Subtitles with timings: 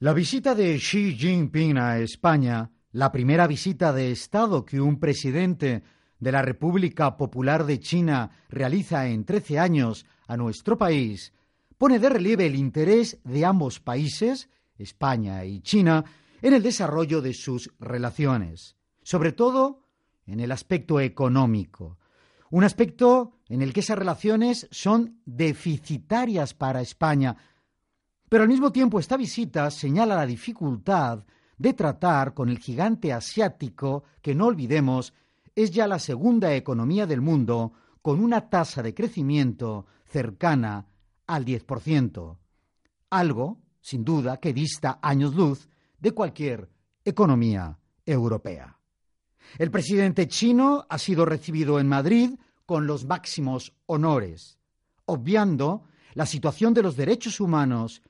[0.00, 5.84] La visita de Xi Jinping a España, la primera visita de Estado que un presidente
[6.18, 11.32] de la República Popular de China realiza en 13 años a nuestro país,
[11.78, 16.04] pone de relieve el interés de ambos países, España y China,
[16.42, 19.86] en el desarrollo de sus relaciones, sobre todo
[20.26, 21.98] en el aspecto económico,
[22.50, 27.36] un aspecto en el que esas relaciones son deficitarias para España,
[28.34, 31.24] pero al mismo tiempo esta visita señala la dificultad
[31.56, 35.14] de tratar con el gigante asiático que, no olvidemos,
[35.54, 40.84] es ya la segunda economía del mundo con una tasa de crecimiento cercana
[41.28, 42.36] al 10%,
[43.10, 45.68] algo, sin duda, que dista años luz
[46.00, 46.68] de cualquier
[47.04, 48.80] economía europea.
[49.58, 52.30] El presidente chino ha sido recibido en Madrid
[52.66, 54.58] con los máximos honores,
[55.04, 58.02] obviando la situación de los derechos humanos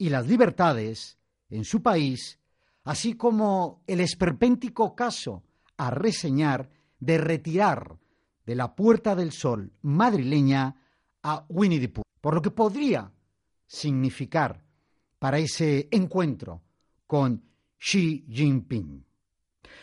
[0.00, 1.18] y las libertades
[1.50, 2.38] en su país,
[2.84, 5.44] así como el esperpéntico caso
[5.76, 7.98] a reseñar de retirar
[8.46, 10.74] de la Puerta del Sol madrileña
[11.22, 13.12] a Winnie the Pooh, por lo que podría
[13.66, 14.64] significar
[15.18, 16.62] para ese encuentro
[17.06, 17.44] con
[17.78, 19.04] Xi Jinping.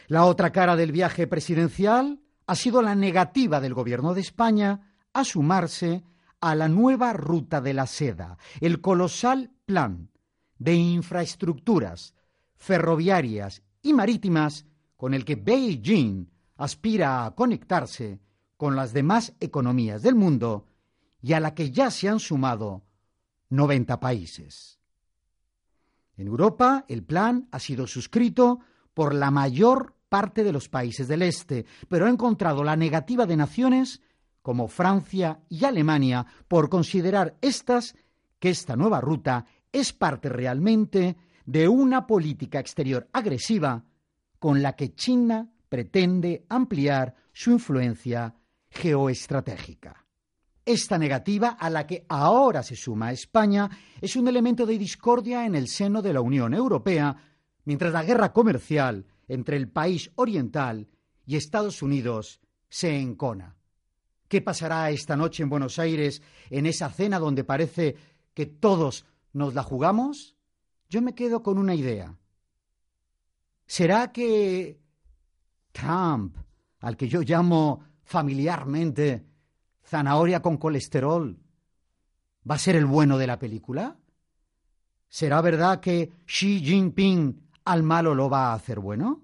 [0.08, 5.24] La otra cara del viaje presidencial ha sido la negativa del Gobierno de España a
[5.24, 6.04] sumarse
[6.42, 10.10] a la nueva ruta de la seda, el colosal plan
[10.58, 12.16] de infraestructuras
[12.56, 14.66] ferroviarias y marítimas
[14.96, 18.20] con el que Beijing aspira a conectarse
[18.56, 20.66] con las demás economías del mundo
[21.22, 22.86] y a la que ya se han sumado
[23.50, 24.80] 90 países.
[26.16, 28.62] En Europa, el plan ha sido suscrito
[28.94, 33.36] por la mayor parte de los países del Este, pero ha encontrado la negativa de
[33.36, 34.02] naciones
[34.42, 37.96] como Francia y Alemania por considerar estas
[38.40, 43.84] que esta nueva ruta es parte realmente de una política exterior agresiva
[44.40, 48.36] con la que China pretende ampliar su influencia
[48.70, 50.06] geoestratégica.
[50.66, 53.70] Esta negativa, a la que ahora se suma España,
[54.02, 57.16] es un elemento de discordia en el seno de la Unión Europea,
[57.64, 60.90] mientras la guerra comercial entre el país oriental
[61.26, 63.56] y Estados Unidos se encona.
[64.28, 67.96] ¿Qué pasará esta noche en Buenos Aires en esa cena donde parece
[68.34, 70.36] que todos nos la jugamos?
[70.90, 72.18] Yo me quedo con una idea.
[73.66, 74.80] ¿Será que
[75.72, 76.38] Trump,
[76.80, 79.26] al que yo llamo familiarmente
[79.84, 81.38] zanahoria con colesterol,
[82.50, 83.98] va a ser el bueno de la película?
[85.10, 89.24] ¿Será verdad que Xi Jinping al malo lo va a hacer bueno?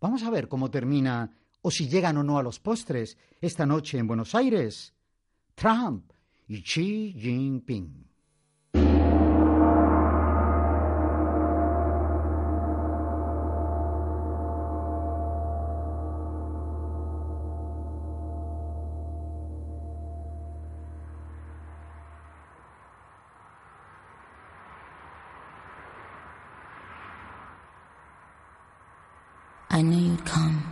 [0.00, 1.30] Vamos a ver cómo termina
[1.62, 4.94] o si llegan o no a los postres esta noche en Buenos Aires.
[5.54, 6.12] Trump
[6.48, 8.05] y Xi Jinping.
[29.76, 30.64] I knew you'd come.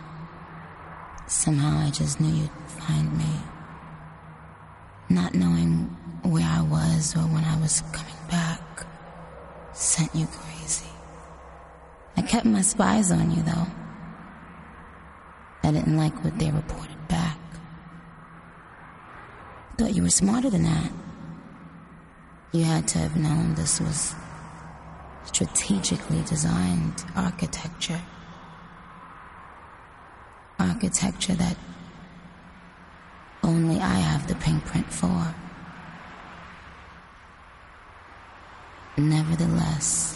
[1.27, 3.33] Somehow I just knew you'd find me.
[5.09, 8.61] Not knowing where I was or when I was coming back
[9.73, 10.89] sent you crazy.
[12.17, 13.67] I kept my spies on you though.
[15.61, 17.37] I didn't like what they reported back.
[19.77, 20.91] Thought you were smarter than that.
[22.53, 24.15] You had to have known this was
[25.25, 28.01] strategically designed architecture
[30.75, 31.55] architecture that
[33.43, 35.33] only I have the pink print for.
[38.97, 40.14] Nevertheless,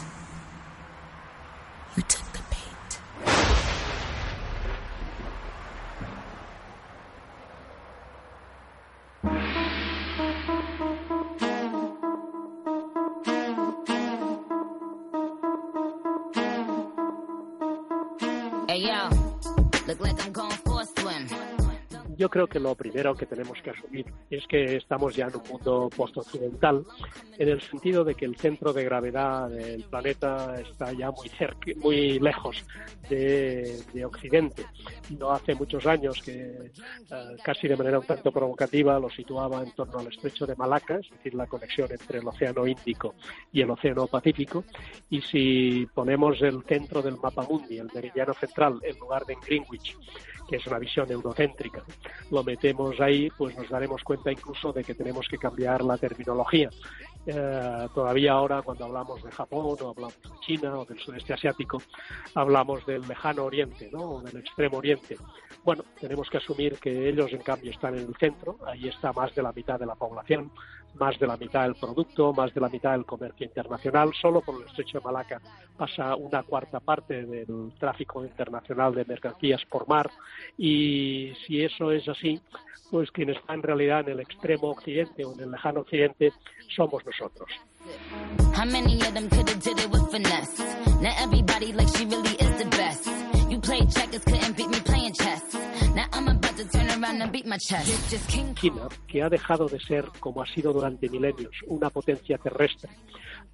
[22.29, 25.89] creo que lo primero que tenemos que asumir es que estamos ya en un mundo
[25.95, 26.85] postoccidental,
[27.37, 31.11] en el sentido de que el centro de gravedad del planeta está ya
[31.77, 32.65] muy lejos
[33.09, 34.65] de, Occidente.
[35.17, 36.71] No hace muchos años que eh,
[37.43, 41.09] casi de manera un tanto provocativa lo situaba en torno al estrecho de Malaca, es
[41.09, 43.15] decir, la conexión entre el Océano Índico
[43.51, 44.63] y el Océano Pacífico.
[45.09, 49.39] Y si ponemos el centro del mapa mundi, el meridiano central, en lugar de en
[49.41, 49.97] Greenwich,
[50.49, 51.83] que es una visión eurocéntrica,
[52.31, 56.69] lo metemos ahí, pues nos daremos cuenta incluso de que tenemos que cambiar la terminología.
[57.31, 61.79] Eh, todavía ahora cuando hablamos de Japón o hablamos de China o del sudeste asiático,
[62.33, 64.13] hablamos del lejano oriente ¿no?
[64.13, 65.15] o del extremo oriente.
[65.63, 69.35] Bueno, tenemos que asumir que ellos en cambio están en el centro, ahí está más
[69.35, 70.49] de la mitad de la población,
[70.95, 74.11] más de la mitad del producto, más de la mitad del comercio internacional.
[74.19, 75.39] Solo por el estrecho de Malaca
[75.77, 80.09] pasa una cuarta parte del tráfico internacional de mercancías por mar
[80.57, 82.41] y si eso es así,
[82.89, 86.33] pues quien está en realidad en el extremo occidente o en el lejano occidente
[86.75, 87.18] somos nosotros.
[98.55, 102.89] China, que ha dejado de ser, como ha sido durante milenios, una potencia terrestre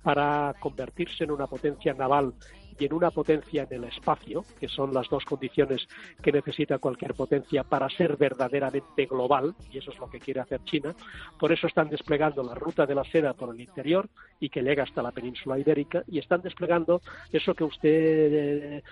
[0.03, 2.33] para convertirse en una potencia naval
[2.77, 5.87] y en una potencia en el espacio, que son las dos condiciones
[6.21, 10.63] que necesita cualquier potencia para ser verdaderamente global, y eso es lo que quiere hacer
[10.65, 10.93] China.
[11.39, 14.83] Por eso están desplegando la ruta de la seda por el interior y que llega
[14.83, 17.01] hasta la península ibérica, y están desplegando
[17.31, 18.83] eso que usted eh,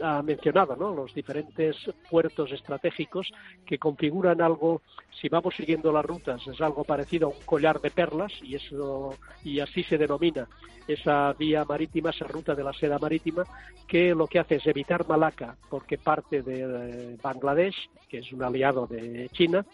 [0.00, 0.94] ha mencionado, ¿no?
[0.94, 1.76] los diferentes
[2.10, 3.30] puertos estratégicos
[3.66, 4.82] que configuran algo,
[5.20, 9.14] si vamos siguiendo las rutas, es algo parecido a un collar de perlas y eso
[9.42, 10.48] y así se denomina
[10.86, 13.44] esa vía marítima, esa ruta de la seda marítima,
[13.88, 18.42] que lo que hace es evitar Malaca porque parte de eh, Bangladesh, que es un
[18.42, 19.64] aliado de China,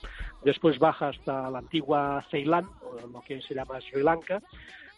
[0.44, 4.40] después baja hasta la antigua Ceilán, o lo que se llama Sri Lanka,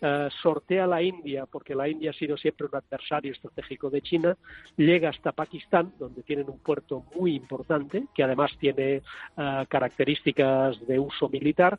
[0.05, 4.37] eh, sortea la India, porque la India ha sido siempre un adversario estratégico de China,
[4.77, 9.03] llega hasta Pakistán, donde tienen un puerto muy importante, que además tiene
[9.37, 11.79] eh, características de uso militar.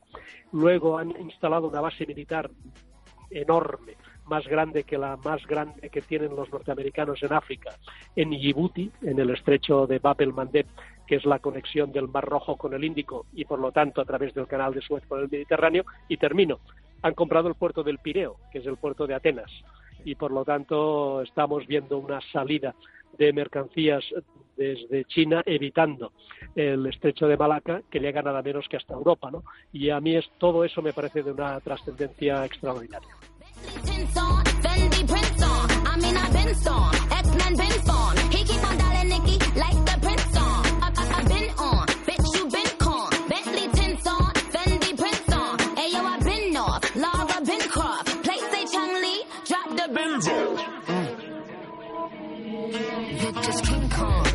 [0.53, 2.49] Luego han instalado una base militar
[3.29, 7.71] enorme más grande que la más grande que tienen los norteamericanos en África,
[8.15, 10.65] en Djibouti, en el estrecho de Bab el Mandeb,
[11.05, 14.05] que es la conexión del Mar Rojo con el Índico y por lo tanto a
[14.05, 15.83] través del canal de Suez con el Mediterráneo.
[16.07, 16.59] Y termino
[17.03, 19.51] han comprado el puerto del Pireo, que es el puerto de Atenas,
[20.03, 22.73] y por lo tanto estamos viendo una salida
[23.17, 24.03] de mercancías
[24.57, 26.13] desde China evitando
[26.55, 29.43] el estrecho de Malaca que llega nada menos que hasta Europa, ¿no?
[29.71, 33.09] Y a mí es, todo eso me parece de una trascendencia extraordinaria.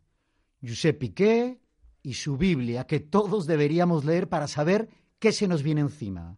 [0.62, 1.60] Josep Piqué
[2.02, 6.38] y su Biblia, que todos deberíamos leer para saber qué se nos viene encima.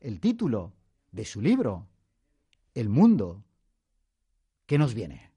[0.00, 0.72] El título
[1.12, 1.86] de su libro,
[2.74, 3.44] El mundo
[4.68, 5.27] ¿Qué nos viene?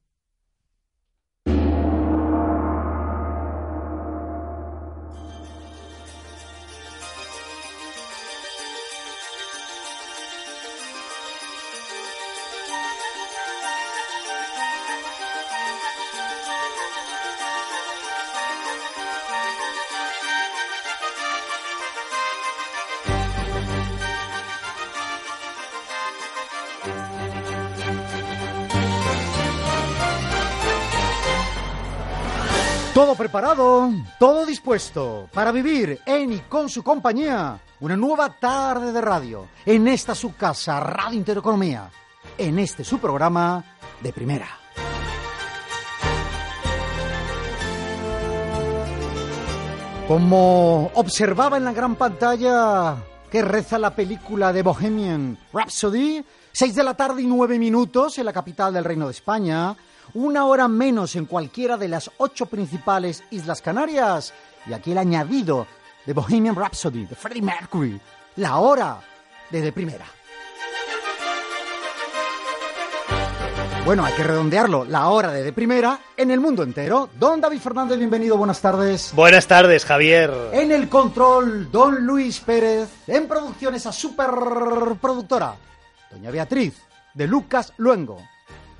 [32.93, 38.99] Todo preparado, todo dispuesto para vivir en y con su compañía una nueva tarde de
[38.99, 41.89] radio en esta su casa, Radio Intereconomía.
[42.37, 43.63] en este su programa
[44.01, 44.47] de primera.
[50.05, 52.97] Como observaba en la gran pantalla
[53.31, 58.25] que reza la película de Bohemian Rhapsody, 6 de la tarde y 9 minutos en
[58.25, 59.77] la capital del Reino de España,
[60.13, 64.33] una hora menos en cualquiera de las ocho principales Islas Canarias,
[64.65, 65.67] y aquí el añadido
[66.05, 67.99] de Bohemian Rhapsody de Freddie Mercury,
[68.35, 68.99] la hora
[69.49, 70.05] de de primera.
[73.83, 77.09] Bueno, hay que redondearlo, la hora de de primera en el mundo entero.
[77.17, 79.11] Don David Fernández, bienvenido, buenas tardes.
[79.15, 80.31] Buenas tardes, Javier.
[80.53, 82.89] En el control, Don Luis Pérez.
[83.07, 85.55] En producción, esa superproductora,
[86.11, 86.79] Doña Beatriz,
[87.15, 88.21] de Lucas Luengo.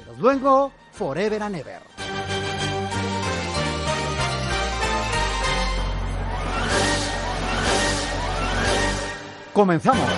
[0.01, 1.81] De los Luengo, forever and ever.
[9.53, 10.09] Comenzamos.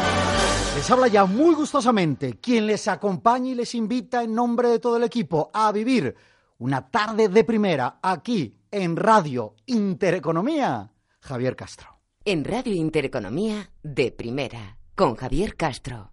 [0.75, 4.98] Les habla ya muy gustosamente quien les acompaña y les invita en nombre de todo
[4.98, 6.16] el equipo a vivir
[6.60, 12.00] una tarde de primera aquí en Radio Intereconomía, Javier Castro.
[12.24, 16.12] En Radio Intereconomía de primera, con Javier Castro.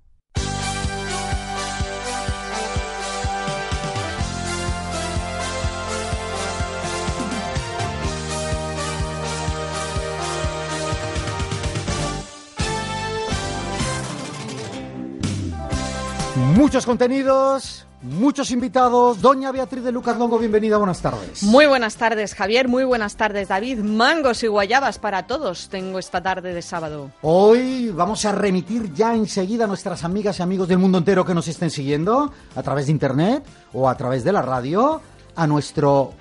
[16.41, 19.21] Muchos contenidos, muchos invitados.
[19.21, 21.43] Doña Beatriz de Lucas Longo, bienvenida, buenas tardes.
[21.43, 22.67] Muy buenas tardes, Javier.
[22.67, 23.79] Muy buenas tardes, David.
[23.81, 27.11] Mangos y guayabas para todos tengo esta tarde de sábado.
[27.23, 31.35] Hoy vamos a remitir ya enseguida a nuestras amigas y amigos del mundo entero que
[31.35, 35.01] nos estén siguiendo a través de internet o a través de la radio
[35.37, 36.15] a nuestro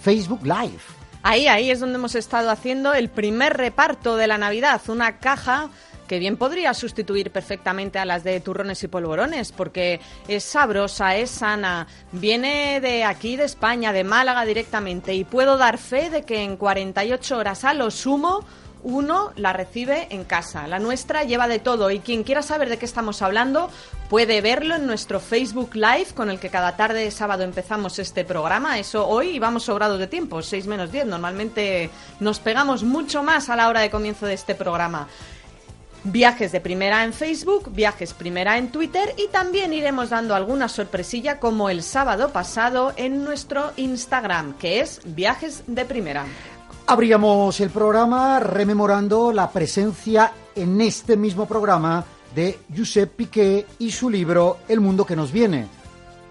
[0.00, 0.80] Facebook Live.
[1.22, 5.70] Ahí, ahí es donde hemos estado haciendo el primer reparto de la Navidad, una caja
[6.06, 11.30] que bien podría sustituir perfectamente a las de turrones y polvorones, porque es sabrosa, es
[11.30, 16.42] sana, viene de aquí, de España, de Málaga directamente, y puedo dar fe de que
[16.42, 18.44] en 48 horas a lo sumo
[18.84, 20.68] uno la recibe en casa.
[20.68, 23.70] La nuestra lleva de todo y quien quiera saber de qué estamos hablando
[24.08, 28.24] puede verlo en nuestro Facebook Live con el que cada tarde de sábado empezamos este
[28.24, 28.78] programa.
[28.78, 31.06] Eso hoy vamos sobrados de tiempo, 6 menos 10.
[31.06, 35.08] Normalmente nos pegamos mucho más a la hora de comienzo de este programa.
[36.04, 41.40] Viajes de primera en Facebook, viajes primera en Twitter y también iremos dando alguna sorpresilla
[41.40, 46.26] como el sábado pasado en nuestro Instagram, que es Viajes de primera.
[46.86, 54.10] Abríamos el programa rememorando la presencia en este mismo programa de Josep Piqué y su
[54.10, 55.83] libro El mundo que nos viene.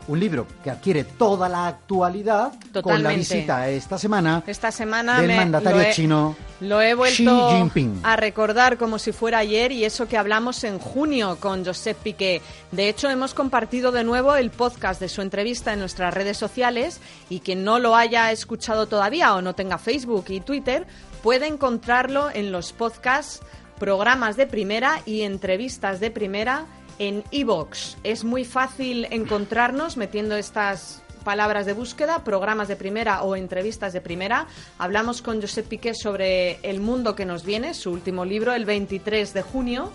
[0.06, 5.28] Un libro que adquiere toda la actualidad con la visita esta semana Esta semana del
[5.30, 8.02] me- mandatario lo he- chino Lo he Xi vuelto Jinping.
[8.04, 12.42] a recordar como si fuera ayer y eso que hablamos en junio con Josep Piqué.
[12.72, 17.00] De hecho, hemos compartido de nuevo el podcast de su entrevista en nuestras redes sociales
[17.30, 20.86] y quien no lo haya escuchado todavía o no tenga Facebook y Twitter
[21.22, 23.40] puede encontrarlo en los podcasts,
[23.80, 26.66] programas de primera y entrevistas de primera
[27.00, 27.96] en iVoox.
[28.04, 34.02] Es muy fácil encontrarnos metiendo estas palabras de búsqueda, programas de primera o entrevistas de
[34.02, 34.48] primera.
[34.78, 39.34] Hablamos con Josep Piqué sobre El mundo que nos viene, su último libro, el 23
[39.34, 39.92] de junio.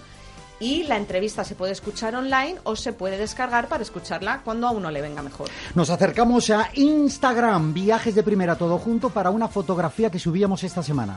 [0.61, 4.73] Y la entrevista se puede escuchar online o se puede descargar para escucharla cuando a
[4.73, 5.49] uno le venga mejor.
[5.77, 10.83] Nos acercamos a Instagram, viajes de primera todo junto para una fotografía que subíamos esta
[10.83, 11.17] semana.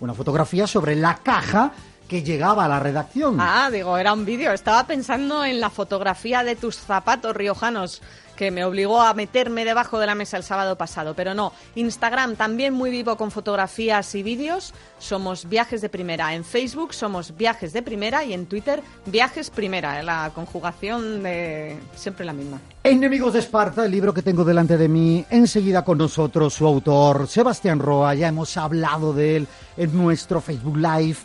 [0.00, 1.72] Una fotografía sobre la caja
[2.08, 3.38] que llegaba a la redacción.
[3.40, 4.52] Ah, digo, era un vídeo.
[4.52, 8.02] Estaba pensando en la fotografía de tus zapatos riojanos
[8.34, 11.52] que me obligó a meterme debajo de la mesa el sábado pasado, pero no.
[11.74, 14.74] Instagram también muy vivo con fotografías y vídeos.
[14.98, 16.34] Somos Viajes de Primera.
[16.34, 20.02] En Facebook somos Viajes de Primera y en Twitter Viajes Primera.
[20.02, 22.60] La conjugación de siempre la misma.
[22.82, 27.26] Enemigos de Esparta, el libro que tengo delante de mí, enseguida con nosotros su autor,
[27.28, 31.16] Sebastián Roa, ya hemos hablado de él en nuestro Facebook Live,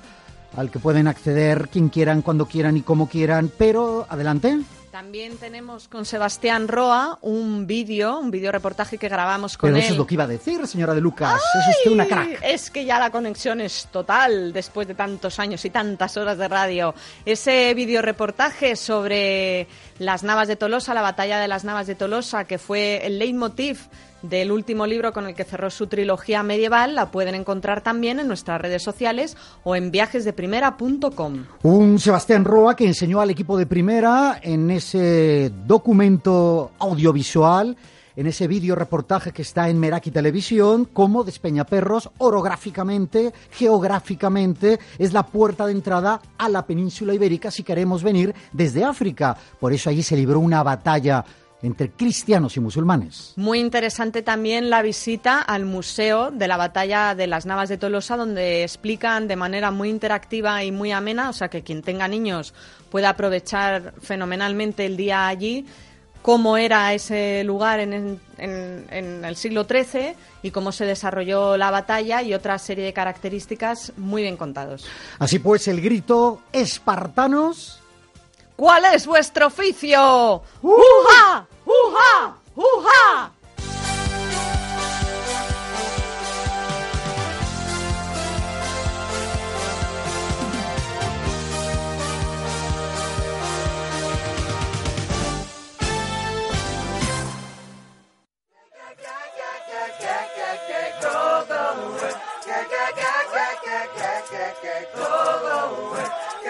[0.55, 4.59] al que pueden acceder quien quieran, cuando quieran y como quieran, pero adelante.
[4.91, 9.83] También tenemos con Sebastián Roa un vídeo, un vídeo reportaje que grabamos con Pero él.
[9.83, 11.39] eso es lo que iba a decir, señora de Lucas,
[11.69, 12.39] es usted una Ay, crack.
[12.41, 16.47] Es que ya la conexión es total después de tantos años y tantas horas de
[16.47, 16.95] radio.
[17.23, 19.67] Ese videoreportaje sobre
[19.99, 23.89] las Navas de Tolosa, la batalla de las Navas de Tolosa, que fue el leitmotiv
[24.21, 28.27] del último libro con el que cerró su trilogía medieval, la pueden encontrar también en
[28.27, 31.45] nuestras redes sociales o en viajesdeprimera.com.
[31.63, 37.77] Un Sebastián Roa que enseñó al equipo de primera en ese documento audiovisual
[38.19, 45.25] en ese vídeo reportaje que está en Meraki Televisión cómo Despeñaperros orográficamente, geográficamente, es la
[45.25, 49.37] puerta de entrada a la península ibérica si queremos venir desde África.
[49.57, 51.23] Por eso allí se libró una batalla
[51.61, 53.33] entre cristianos y musulmanes.
[53.35, 58.15] Muy interesante también la visita al Museo de la Batalla de las Navas de Tolosa,
[58.15, 62.53] donde explican de manera muy interactiva y muy amena, o sea que quien tenga niños
[62.89, 65.65] pueda aprovechar fenomenalmente el día allí
[66.21, 72.21] cómo era ese lugar en, en, el siglo XIII y cómo se desarrolló la batalla
[72.21, 74.85] y otra serie de características muy bien contados.
[75.17, 77.79] Así pues, el grito espartanos.
[78.55, 80.43] ¿Cuál es vuestro oficio?
[80.61, 81.47] ¡Uja!
[81.89, 82.35] ¡Uja!
[82.55, 83.31] ¡Uja!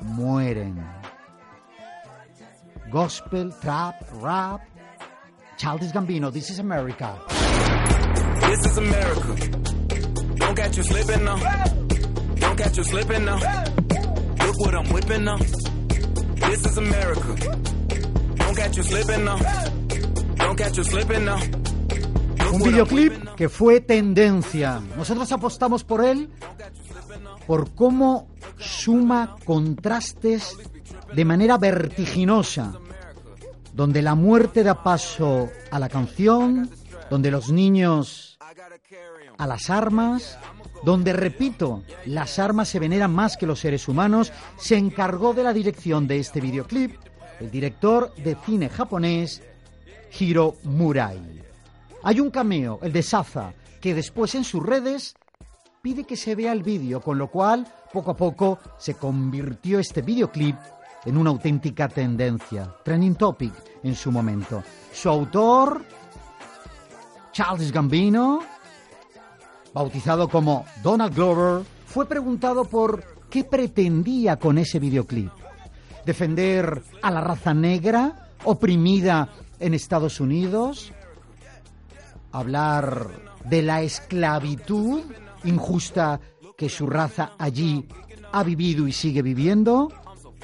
[0.00, 0.84] mueren.
[2.90, 4.60] Gospel, trap, rap.
[5.56, 7.18] Childish Gambino, This is America.
[8.40, 9.34] This is America.
[10.36, 11.36] Don't catch you slipping now.
[12.36, 13.38] Don't catch you slipping now.
[14.44, 15.38] Look what I'm whipping now.
[15.38, 17.36] This is America.
[18.36, 19.38] Don't catch you slipping now.
[20.36, 21.65] Don't catch you slipping now.
[22.52, 24.80] Un videoclip que fue tendencia.
[24.96, 26.30] Nosotros apostamos por él
[27.46, 30.56] por cómo suma contrastes
[31.14, 32.74] de manera vertiginosa,
[33.72, 36.70] donde la muerte da paso a la canción,
[37.10, 38.38] donde los niños
[39.38, 40.38] a las armas,
[40.82, 45.52] donde, repito, las armas se veneran más que los seres humanos, se encargó de la
[45.52, 46.96] dirección de este videoclip
[47.40, 49.42] el director de cine japonés
[50.18, 51.20] Hiro Murai.
[52.06, 55.16] Hay un cameo, el de Saza, que después en sus redes
[55.82, 60.02] pide que se vea el vídeo, con lo cual poco a poco se convirtió este
[60.02, 60.54] videoclip
[61.04, 64.62] en una auténtica tendencia, trending topic en su momento.
[64.92, 65.84] Su autor,
[67.32, 68.38] Charles Gambino,
[69.74, 75.32] bautizado como Donald Glover, fue preguntado por qué pretendía con ese videoclip.
[76.04, 80.92] ¿Defender a la raza negra oprimida en Estados Unidos?
[82.38, 83.08] Hablar
[83.44, 85.02] de la esclavitud
[85.44, 86.20] injusta
[86.56, 87.86] que su raza allí
[88.32, 89.92] ha vivido y sigue viviendo?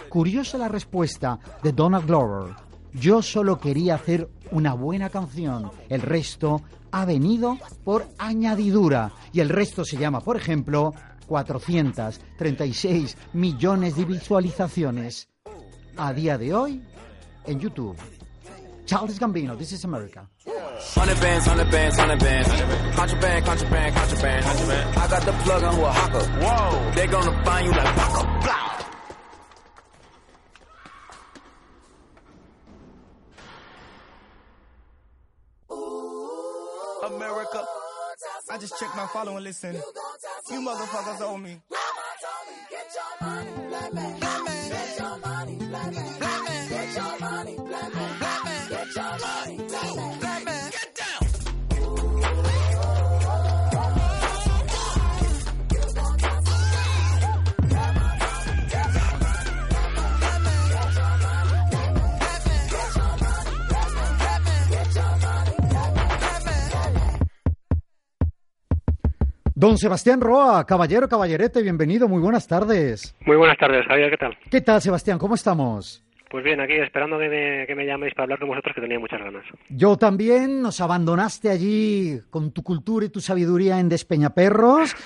[0.08, 2.54] Curiosa la respuesta de Donald Glover.
[2.92, 5.70] Yo solo quería hacer una buena canción.
[5.88, 9.12] El resto ha venido por añadidura.
[9.32, 10.92] Y el resto se llama, por ejemplo,
[11.26, 15.28] 436 millones de visualizaciones
[15.96, 16.82] a día de hoy
[17.46, 17.96] en YouTube.
[18.86, 20.26] Charles Gambino, This is America.
[20.94, 22.48] Hundred bands, hundred bands, hundred bands.
[22.96, 24.98] Contraband, contraband, contraband, contraband.
[24.98, 26.24] I got the plug on who a hawker.
[26.42, 28.22] Whoa, they gonna find you like Paco.
[28.42, 28.68] Blah.
[37.06, 37.64] America.
[38.50, 39.74] I just checked my follow and listen.
[40.50, 41.60] You motherfuckers owe me.
[42.70, 44.31] Get your money, black man.
[69.62, 73.14] Don Sebastián Roa, caballero, caballerete, bienvenido, muy buenas tardes.
[73.24, 74.36] Muy buenas tardes, Javier, ¿qué tal?
[74.50, 75.20] ¿Qué tal, Sebastián?
[75.20, 76.02] ¿Cómo estamos?
[76.28, 78.98] Pues bien, aquí esperando que me, que me llaméis para hablar con vosotros, que tenía
[78.98, 79.44] muchas ganas.
[79.68, 84.96] Yo también, nos abandonaste allí con tu cultura y tu sabiduría en Despeñaperros.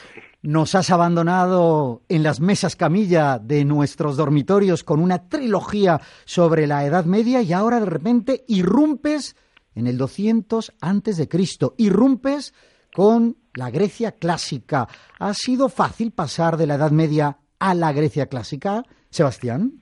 [0.40, 6.83] Nos has abandonado en las mesas camilla de nuestros dormitorios con una trilogía sobre la
[6.87, 9.37] Edad Media y ahora de repente irrumpes
[9.75, 11.75] en el 200 antes de Cristo.
[11.77, 12.55] Irrumpes
[12.95, 14.87] con la Grecia clásica.
[15.19, 19.81] ¿Ha sido fácil pasar de la Edad Media a la Grecia clásica, Sebastián?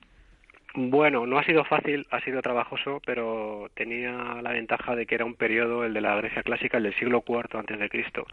[0.77, 5.23] Bueno, no ha sido fácil, ha sido trabajoso, pero tenía la ventaja de que era
[5.23, 8.25] un periodo, el de la Grecia clásica, el del siglo IV antes de Cristo,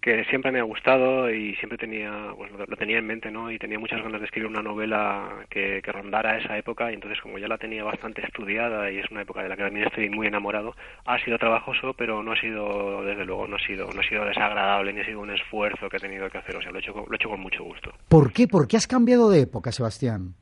[0.00, 3.50] que siempre me ha gustado y siempre tenía, pues lo, tenía en mente, ¿no?
[3.50, 7.20] Y tenía muchas ganas de escribir una novela que, que, rondara esa época y entonces
[7.20, 10.08] como ya la tenía bastante estudiada y es una época de la que también estoy
[10.08, 10.76] muy enamorado,
[11.06, 14.24] ha sido trabajoso, pero no ha sido, desde luego, no ha sido, no ha sido
[14.24, 16.82] desagradable ni ha sido un esfuerzo que he tenido que hacer, o sea, lo he
[16.82, 17.92] hecho, lo he hecho con mucho gusto.
[18.08, 18.46] ¿Por qué?
[18.46, 20.34] ¿Por qué has cambiado de época, Sebastián?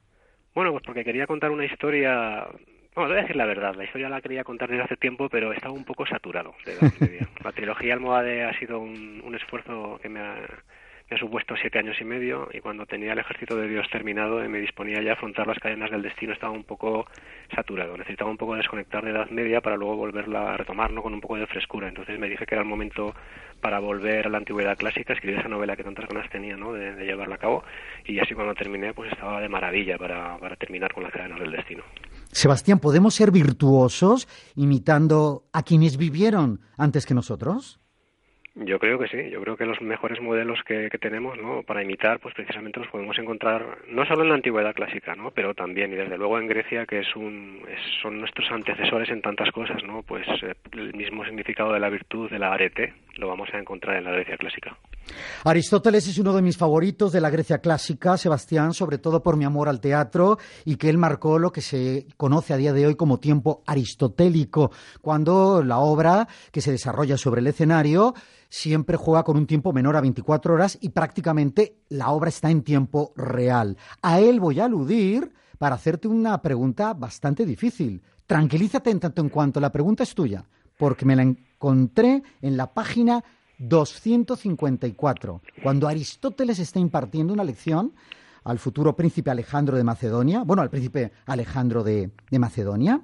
[0.58, 2.44] Bueno, pues porque quería contar una historia.
[2.92, 5.52] Bueno, voy a decir la verdad, la historia la quería contar desde hace tiempo, pero
[5.52, 10.08] estaba un poco saturado de la La trilogía Almohade ha sido un, un esfuerzo que
[10.08, 10.34] me ha,
[11.14, 14.48] ha supuesto siete años y medio y cuando tenía el ejército de Dios terminado y
[14.48, 17.06] me disponía ya a afrontar las cadenas del destino estaba un poco
[17.54, 21.20] saturado, necesitaba un poco desconectar de Edad Media para luego volverla a retomar con un
[21.20, 21.88] poco de frescura.
[21.88, 23.14] Entonces me dije que era el momento
[23.60, 26.72] para volver a la antigüedad clásica, escribir esa novela que tantas ganas tenía ¿no?
[26.72, 27.64] de, llevarla a cabo
[28.04, 31.52] y así cuando terminé pues estaba de maravilla para, para terminar con las cadenas del
[31.52, 31.82] destino.
[32.32, 37.80] Sebastián, ¿podemos ser virtuosos imitando a quienes vivieron antes que nosotros?
[38.64, 41.62] Yo creo que sí, yo creo que los mejores modelos que, tenemos ¿no?
[41.62, 45.30] para imitar, pues precisamente los podemos encontrar no solo en la antigüedad clásica, ¿no?
[45.30, 47.62] pero también, y desde luego en Grecia, que es un,
[48.02, 50.02] son nuestros antecesores en tantas cosas, ¿no?
[50.02, 53.96] pues eh, el mismo significado de la virtud, de la arete, lo vamos a encontrar
[53.96, 54.76] en la Grecia clásica.
[55.44, 59.44] Aristóteles es uno de mis favoritos de la Grecia clásica, Sebastián, sobre todo por mi
[59.44, 62.96] amor al teatro y que él marcó lo que se conoce a día de hoy
[62.96, 68.14] como tiempo aristotélico, cuando la obra que se desarrolla sobre el escenario
[68.48, 72.62] siempre juega con un tiempo menor a 24 horas y prácticamente la obra está en
[72.62, 73.76] tiempo real.
[74.02, 78.02] A él voy a aludir para hacerte una pregunta bastante difícil.
[78.26, 80.44] Tranquilízate en tanto en cuanto la pregunta es tuya,
[80.76, 83.22] porque me la encontré en la página
[83.58, 87.92] 254, cuando Aristóteles está impartiendo una lección
[88.44, 93.02] al futuro príncipe Alejandro de Macedonia, bueno, al príncipe Alejandro de, Macedonia,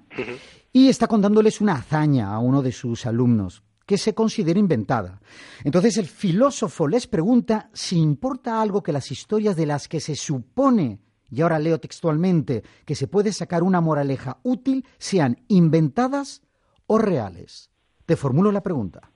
[0.72, 5.20] y está contándoles una hazaña a uno de sus alumnos que se considera inventada.
[5.64, 10.14] Entonces el filósofo les pregunta si importa algo que las historias de las que se
[10.14, 10.98] supone,
[11.30, 16.42] y ahora leo textualmente, que se puede sacar una moraleja útil, sean inventadas
[16.86, 17.70] o reales.
[18.06, 19.10] Te formulo la pregunta.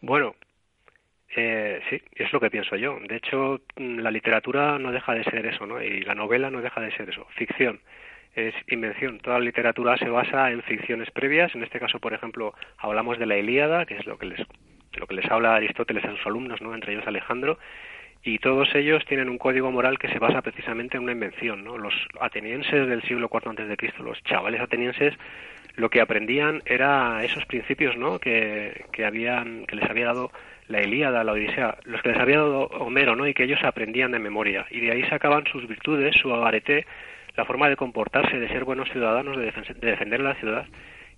[0.00, 0.34] Bueno,
[1.36, 2.98] eh, sí, es lo que pienso yo.
[3.08, 5.80] De hecho, la literatura no deja de ser eso, ¿no?
[5.82, 7.80] Y la novela no deja de ser eso, ficción
[8.34, 9.18] es invención.
[9.18, 11.54] Toda la literatura se basa en ficciones previas.
[11.54, 14.40] En este caso, por ejemplo, hablamos de la Ilíada, que es lo que les,
[14.94, 16.74] lo que les habla Aristóteles a sus alumnos, ¿no?
[16.74, 17.58] entre ellos Alejandro,
[18.24, 21.64] y todos ellos tienen un código moral que se basa precisamente en una invención.
[21.64, 21.76] ¿no?
[21.76, 25.14] Los atenienses del siglo IV antes de Cristo, los chavales atenienses,
[25.74, 28.18] lo que aprendían era esos principios ¿no?
[28.18, 30.30] que, que, habían, que les había dado
[30.68, 33.26] la Ilíada, la Odisea, los que les había dado Homero, ¿no?
[33.26, 34.66] y que ellos aprendían de memoria.
[34.70, 36.86] Y de ahí sacaban sus virtudes, su agarete,
[37.36, 40.66] la forma de comportarse, de ser buenos ciudadanos, de, defender la ciudad.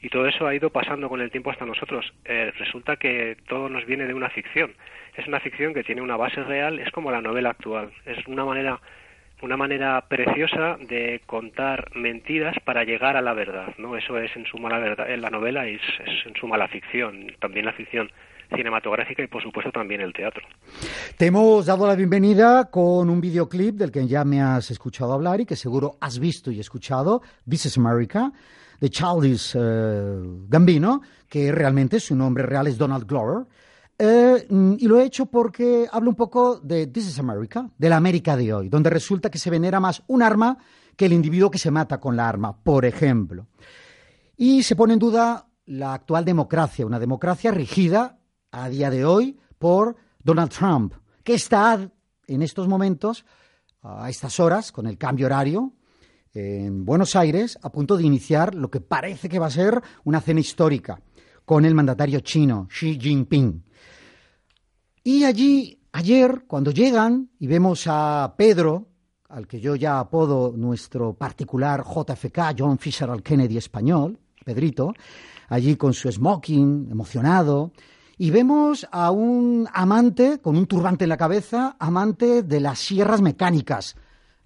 [0.01, 2.13] Y todo eso ha ido pasando con el tiempo hasta nosotros.
[2.25, 4.73] Eh, resulta que todo nos viene de una ficción.
[5.17, 7.91] Es una ficción que tiene una base real, es como la novela actual.
[8.05, 8.81] Es una manera
[9.41, 13.97] una manera preciosa de contar mentiras para llegar a la verdad, ¿no?
[13.97, 17.33] Eso es en suma la verdad, en la novela es, es en suma la ficción,
[17.41, 18.11] también la ficción
[18.55, 20.43] cinematográfica y por supuesto también el teatro.
[21.17, 25.41] Te hemos dado la bienvenida con un videoclip del que ya me has escuchado hablar
[25.41, 28.33] y que seguro has visto y escuchado, This is America,
[28.81, 33.47] de Childish eh, Gambino, que realmente su nombre real es Donald Glover.
[33.97, 37.97] Eh, y lo he hecho porque hablo un poco de This is America, de la
[37.97, 40.59] América de hoy, donde resulta que se venera más un arma
[40.97, 43.47] que el individuo que se mata con la arma, por ejemplo.
[44.37, 48.19] Y se pone en duda la actual democracia, una democracia rigida
[48.55, 51.91] a día de hoy por Donald Trump, que está
[52.27, 53.25] en estos momentos,
[53.83, 55.73] a estas horas, con el cambio horario,
[56.33, 60.21] en Buenos Aires, a punto de iniciar lo que parece que va a ser una
[60.21, 61.01] cena histórica
[61.45, 63.63] con el mandatario chino, Xi Jinping.
[65.03, 68.89] Y allí, ayer, cuando llegan y vemos a Pedro,
[69.29, 74.95] al que yo ya apodo nuestro particular JFK, John Fisher al Kennedy español, Pedrito,
[75.49, 77.73] allí con su smoking, emocionado,
[78.19, 83.21] y vemos a un amante con un turbante en la cabeza, amante de las sierras
[83.21, 83.97] mecánicas,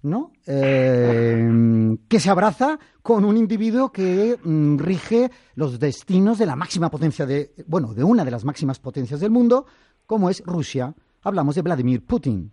[0.01, 0.31] ¿no?
[0.45, 6.89] Eh, que se abraza con un individuo que mm, rige los destinos de la máxima
[6.89, 9.65] potencia de, bueno, de una de las máximas potencias del mundo,
[10.05, 10.93] como es Rusia.
[11.21, 12.51] Hablamos de Vladimir Putin.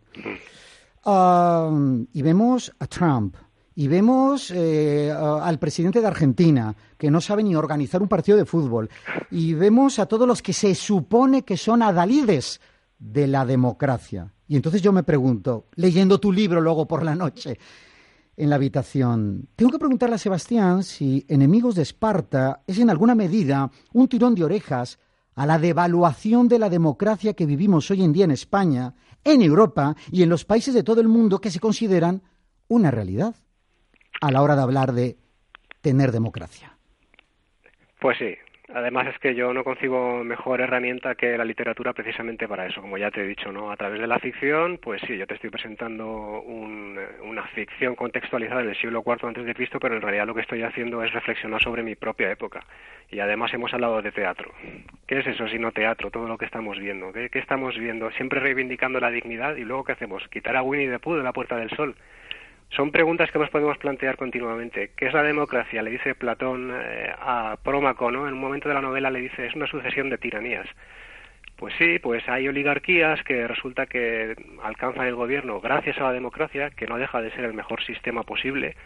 [1.05, 1.71] Ah,
[2.13, 3.37] y vemos a Trump,
[3.79, 8.47] y vemos eh, al presidente de Argentina, que no sabe ni organizar un partido de
[8.47, 8.89] fútbol,
[9.31, 12.59] y vemos a todos los que se supone que son adalides
[12.99, 14.33] de la democracia.
[14.49, 17.59] Y entonces yo me pregunto, leyendo tu libro luego por la noche,
[18.35, 19.49] en la habitación.
[19.57, 24.35] Tengo que preguntarle a Sebastián si Enemigos de Esparta es en alguna medida un tirón
[24.35, 24.99] de orejas
[25.35, 29.97] a la devaluación de la democracia que vivimos hoy en día en España, en Europa
[30.11, 32.23] y en los países de todo el mundo que se consideran
[32.69, 33.35] una realidad
[34.21, 35.17] a la hora de hablar de
[35.81, 36.73] tener democracia.
[37.99, 38.37] Pues sí,
[38.75, 42.99] Además es que yo no concibo mejor herramienta que la literatura precisamente para eso, como
[42.99, 43.71] ya te he dicho, ¿no?
[43.71, 48.71] A través de la ficción, pues sí, yo te estoy presentando una ficción contextualizada en
[48.71, 51.63] el siglo IV antes de Cristo, pero en realidad lo que estoy haciendo es reflexionar
[51.63, 52.65] sobre mi propia época.
[53.09, 54.51] Y además hemos hablado de teatro.
[55.07, 56.11] ¿Qué es eso sino teatro?
[56.11, 57.13] Todo lo que estamos viendo.
[57.13, 58.11] ¿Qué, qué estamos viendo?
[58.13, 60.27] Siempre reivindicando la dignidad y luego ¿qué hacemos?
[60.29, 61.95] Quitar a Winnie the Pooh de la Puerta del Sol
[62.71, 64.91] son preguntas que nos podemos plantear continuamente.
[64.97, 65.83] ¿Qué es la democracia?
[65.83, 68.27] Le dice Platón eh, a Prómaco, ¿no?
[68.27, 70.67] En un momento de la novela le dice, es una sucesión de tiranías.
[71.57, 76.71] Pues sí, pues hay oligarquías que resulta que alcanzan el gobierno gracias a la democracia,
[76.71, 78.77] que no deja de ser el mejor sistema posible,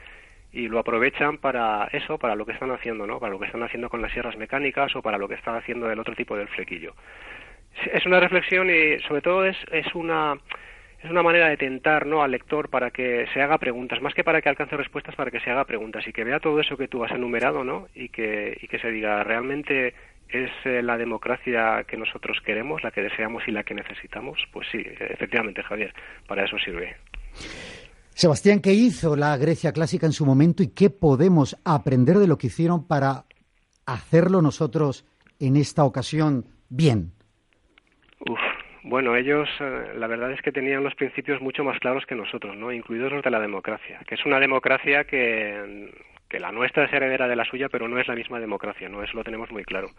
[0.53, 3.19] y lo aprovechan para eso, para lo que están haciendo, ¿no?
[3.19, 5.91] Para lo que están haciendo con las sierras mecánicas o para lo que están haciendo
[5.91, 6.95] el otro tipo del flequillo.
[7.93, 10.37] Es una reflexión y sobre todo es, es una
[11.03, 12.23] es una manera de tentar ¿no?
[12.23, 15.41] al lector para que se haga preguntas, más que para que alcance respuestas, para que
[15.41, 17.89] se haga preguntas y que vea todo eso que tú has enumerado ¿no?
[17.95, 19.95] y, que, y que se diga, ¿realmente
[20.29, 24.39] es eh, la democracia que nosotros queremos, la que deseamos y la que necesitamos?
[24.53, 25.95] Pues sí, efectivamente, Javier,
[26.27, 26.97] para eso sirve.
[28.11, 32.37] Sebastián, ¿qué hizo la Grecia clásica en su momento y qué podemos aprender de lo
[32.37, 33.25] que hicieron para
[33.87, 35.07] hacerlo nosotros
[35.39, 37.13] en esta ocasión bien?
[38.29, 38.39] Uf,
[38.83, 42.57] bueno, ellos eh, la verdad es que tenían los principios mucho más claros que nosotros,
[42.57, 42.73] ¿no?
[42.73, 45.91] Incluidos los de la democracia, que es una democracia que,
[46.29, 49.03] que la nuestra es heredera de la suya, pero no es la misma democracia, ¿no?
[49.03, 49.91] Eso lo tenemos muy claro.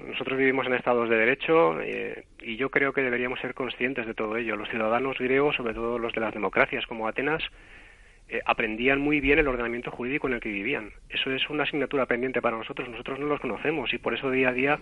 [0.00, 4.14] Nosotros vivimos en estados de derecho eh, y yo creo que deberíamos ser conscientes de
[4.14, 4.56] todo ello.
[4.56, 7.42] Los ciudadanos griegos, sobre todo los de las democracias como Atenas,
[8.28, 10.92] eh, aprendían muy bien el ordenamiento jurídico en el que vivían.
[11.08, 12.88] Eso es una asignatura pendiente para nosotros.
[12.88, 14.78] Nosotros no los conocemos y por eso día a día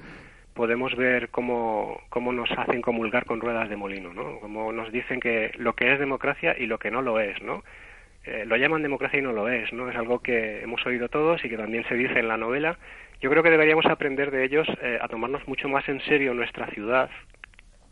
[0.57, 4.40] podemos ver cómo, cómo nos hacen comulgar con ruedas de molino, ¿no?
[4.40, 7.62] Cómo nos dicen que lo que es democracia y lo que no lo es, ¿no?
[8.25, 9.88] Eh, lo llaman democracia y no lo es, ¿no?
[9.88, 12.79] Es algo que hemos oído todos y que también se dice en la novela.
[13.21, 16.66] Yo creo que deberíamos aprender de ellos eh, a tomarnos mucho más en serio nuestra
[16.69, 17.11] ciudad,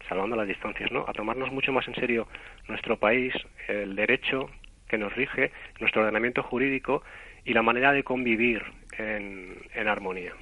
[0.09, 1.05] salvando las distancias, ¿no?
[1.07, 2.27] A tomarnos mucho más en serio
[2.67, 3.35] nuestro país,
[3.69, 4.51] el derecho
[4.89, 7.03] que nos rige, nuestro ordenamiento jurídico
[7.45, 8.63] y la manera de convivir
[8.99, 10.33] en, en armonía.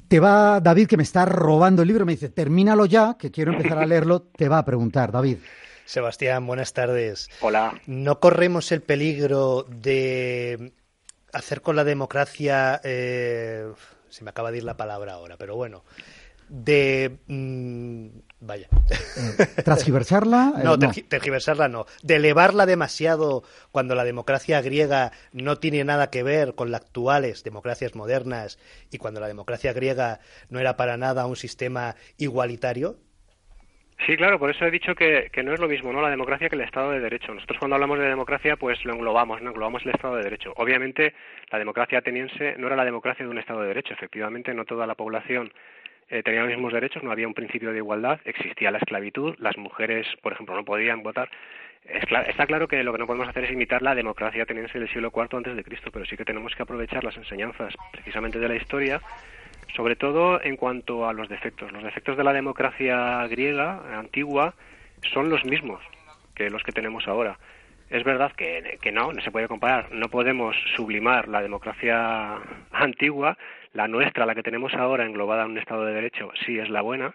[0.00, 3.52] Te va, David, que me está robando el libro, me dice, termínalo ya, que quiero
[3.52, 5.38] empezar a leerlo, te va a preguntar, David.
[5.84, 7.28] Sebastián, buenas tardes.
[7.40, 7.80] Hola.
[7.86, 10.72] ¿No corremos el peligro de
[11.32, 13.70] hacer con la democracia, eh,
[14.08, 15.84] se me acaba de ir la palabra ahora, pero bueno,
[16.48, 18.06] de mm,
[18.46, 25.56] vaya eh, transgiversarla eh, no, tergiversarla no de elevarla demasiado cuando la democracia griega no
[25.56, 28.58] tiene nada que ver con las actuales democracias modernas
[28.90, 32.96] y cuando la democracia griega no era para nada un sistema igualitario
[34.04, 36.02] Sí, claro, por eso he dicho que, que, no es lo mismo, ¿no?
[36.02, 37.32] La democracia que el Estado de Derecho.
[37.32, 39.50] Nosotros cuando hablamos de democracia, pues lo englobamos, ¿no?
[39.50, 40.52] Englobamos el Estado de Derecho.
[40.56, 41.14] Obviamente,
[41.50, 43.94] la democracia ateniense no era la democracia de un Estado de Derecho.
[43.94, 45.50] Efectivamente, no toda la población
[46.08, 49.56] eh, tenían los mismos derechos, no había un principio de igualdad, existía la esclavitud, las
[49.56, 51.28] mujeres, por ejemplo, no podían votar.
[51.84, 55.12] está claro que lo que no podemos hacer es imitar la democracia ateniense del siglo
[55.14, 58.56] IV antes de Cristo, pero sí que tenemos que aprovechar las enseñanzas precisamente de la
[58.56, 59.00] historia,
[59.74, 61.72] sobre todo en cuanto a los defectos.
[61.72, 64.54] Los defectos de la democracia griega antigua
[65.12, 65.82] son los mismos
[66.34, 67.38] que los que tenemos ahora.
[67.90, 69.92] Es verdad que, que no, no se puede comparar.
[69.92, 72.36] No podemos sublimar la democracia
[72.72, 73.36] antigua
[73.76, 76.80] la nuestra, la que tenemos ahora englobada en un Estado de Derecho, sí es la
[76.80, 77.14] buena,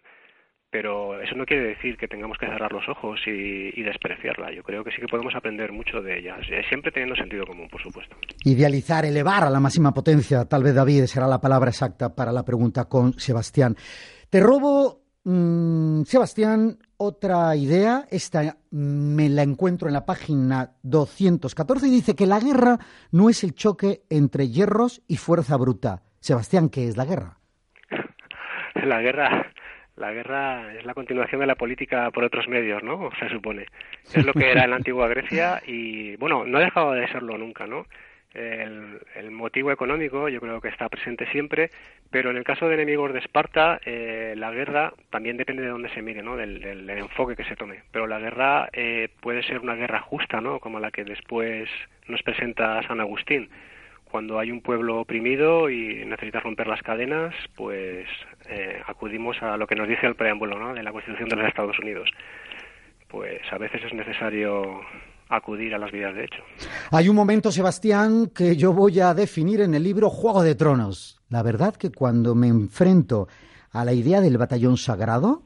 [0.69, 4.53] pero eso no quiere decir que tengamos que cerrar los ojos y, despreciarla.
[4.53, 6.37] Yo creo que sí que podemos aprender mucho de ella,
[6.69, 8.15] siempre teniendo sentido común, por supuesto.
[8.45, 12.45] Idealizar, elevar a la máxima potencia, tal vez David será la palabra exacta para la
[12.45, 13.75] pregunta con Sebastián.
[14.29, 18.05] Te robo, mm, Sebastián, otra idea.
[18.11, 22.77] Esta me la encuentro en la página 214 y dice que la guerra
[23.11, 27.37] no es el choque entre hierros y fuerza bruta Sebastián, ¿qué es la guerra?
[28.75, 29.51] La guerra,
[29.95, 33.09] la guerra es la continuación de la política por otros medios, ¿no?
[33.19, 33.65] Se supone.
[34.13, 37.37] Es lo que era en la antigua Grecia y, bueno, no ha dejado de serlo
[37.37, 37.85] nunca, ¿no?
[38.33, 41.69] El, motivo económico yo creo que está presente siempre,
[42.09, 45.89] pero en el caso de enemigos de Esparta, eh, la guerra también depende de dónde
[45.89, 46.37] se mire, ¿no?
[46.37, 47.83] Del, enfoque que se tome.
[47.91, 50.59] Pero la guerra eh, puede ser una guerra justa, ¿no?
[50.59, 51.69] Como la que después
[52.07, 53.49] nos presenta San Agustín
[54.11, 58.07] cuando hay un pueblo oprimido y necesita romper las cadenas, pues
[58.49, 60.73] eh, acudimos a lo que nos dice el preámbulo ¿no?
[60.73, 62.09] de la Constitución de los Estados Unidos.
[63.07, 64.81] pues a veces es necesario
[65.31, 66.43] acudir a las vidas de hecho.
[66.91, 71.21] Hay un momento, Sebastián, que yo voy a definir en el libro Juego de Tronos.
[71.29, 73.27] La verdad que cuando me enfrento
[73.71, 75.43] a la idea del batallón sagrado,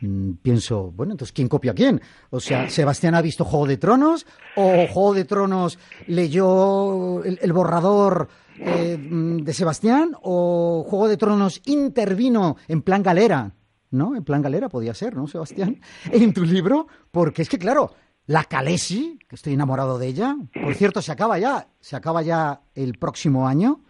[0.00, 2.00] mm, pienso, bueno, entonces, ¿quién copia a quién?
[2.30, 4.26] O sea, ¿Sebastián ha visto Juego de Tronos?
[4.56, 10.16] ¿O Juego de Tronos leyó el, borrador eh, mm, de Sebastián?
[10.22, 13.52] ¿O Juego de Tronos intervino en plan galera?
[13.90, 14.16] ¿No?
[14.16, 15.80] En plan galera podía ser, ¿no, Sebastián?
[16.10, 17.92] En tu libro, porque es que, claro,
[18.26, 22.60] la Calesi, que estoy enamorado de ella, por cierto, se acaba ya, se acaba ya
[22.74, 23.80] el próximo año,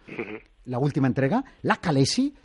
[0.65, 2.35] la última entrega, la Calesi,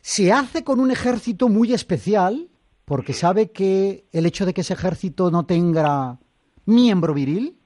[0.00, 2.48] se hace con un ejército muy especial,
[2.84, 6.18] porque sabe que el hecho de que ese ejército no tenga
[6.64, 7.58] miembro viril,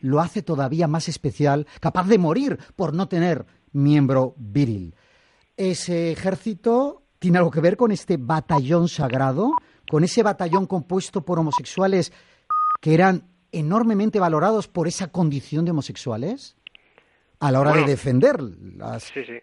[0.00, 4.94] lo hace todavía más especial, capaz de morir por no tener miembro viril.
[5.56, 9.52] Ese ejército tiene algo que ver con este batallón sagrado,
[9.90, 12.12] con ese batallón compuesto por homosexuales
[12.80, 16.56] que eran enormemente valorados por esa condición de homosexuales
[17.40, 18.36] a la hora de defender
[18.76, 19.04] las...
[19.04, 19.38] Sí, sí.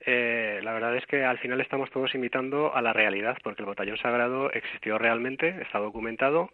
[0.00, 3.68] Eh, la verdad es que al final estamos todos imitando a la realidad, porque el
[3.68, 6.50] batallón sagrado existió realmente, está documentado.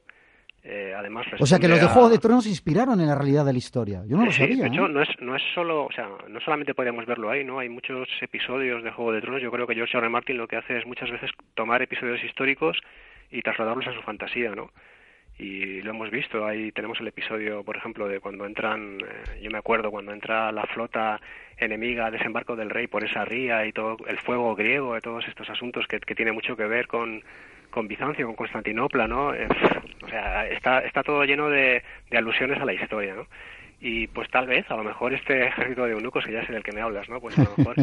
[0.66, 3.44] Eh, además, o sea que los de Juego de Tronos se inspiraron en la realidad
[3.44, 4.02] de la historia.
[4.06, 4.64] Yo no lo sabía.
[4.64, 4.88] De hecho, ¿eh?
[4.88, 7.58] no es, no es solo, o sea, no solamente podemos verlo ahí, ¿no?
[7.58, 9.42] Hay muchos episodios de Juego de Tronos.
[9.42, 10.08] Yo creo que George R.
[10.08, 12.78] Martin lo que hace es muchas veces tomar episodios históricos
[13.30, 14.70] y trasladarlos a su fantasía, ¿no?
[15.38, 16.46] Y lo hemos visto.
[16.46, 20.52] Ahí tenemos el episodio, por ejemplo, de cuando entran, eh, yo me acuerdo cuando entra
[20.52, 21.20] la flota
[21.56, 25.48] enemiga, desembarco del rey por esa ría y todo el fuego griego, de todos estos
[25.50, 27.22] asuntos que, que tiene mucho que ver con,
[27.70, 29.28] con Bizancio, con Constantinopla, ¿no?
[29.28, 33.26] o sea, está, está todo lleno de, de alusiones a la historia, ¿no?
[33.86, 36.62] Y pues tal vez, a lo mejor este ejército de eunucos, que ya es el
[36.62, 37.20] que me hablas, ¿no?
[37.20, 37.76] Pues a lo mejor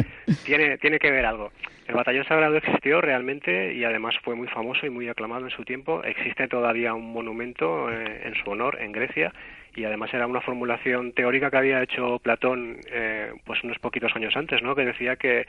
[0.44, 1.52] tiene, tiene que ver algo.
[1.86, 5.64] El batallón sagrado existió realmente y además fue muy famoso y muy aclamado en su
[5.64, 6.02] tiempo.
[6.02, 9.32] Existe todavía un monumento eh, en su honor en Grecia
[9.76, 14.36] y además era una formulación teórica que había hecho Platón pues pues unos poquitos años
[14.36, 14.74] antes, ¿no?
[14.74, 15.46] Que decía que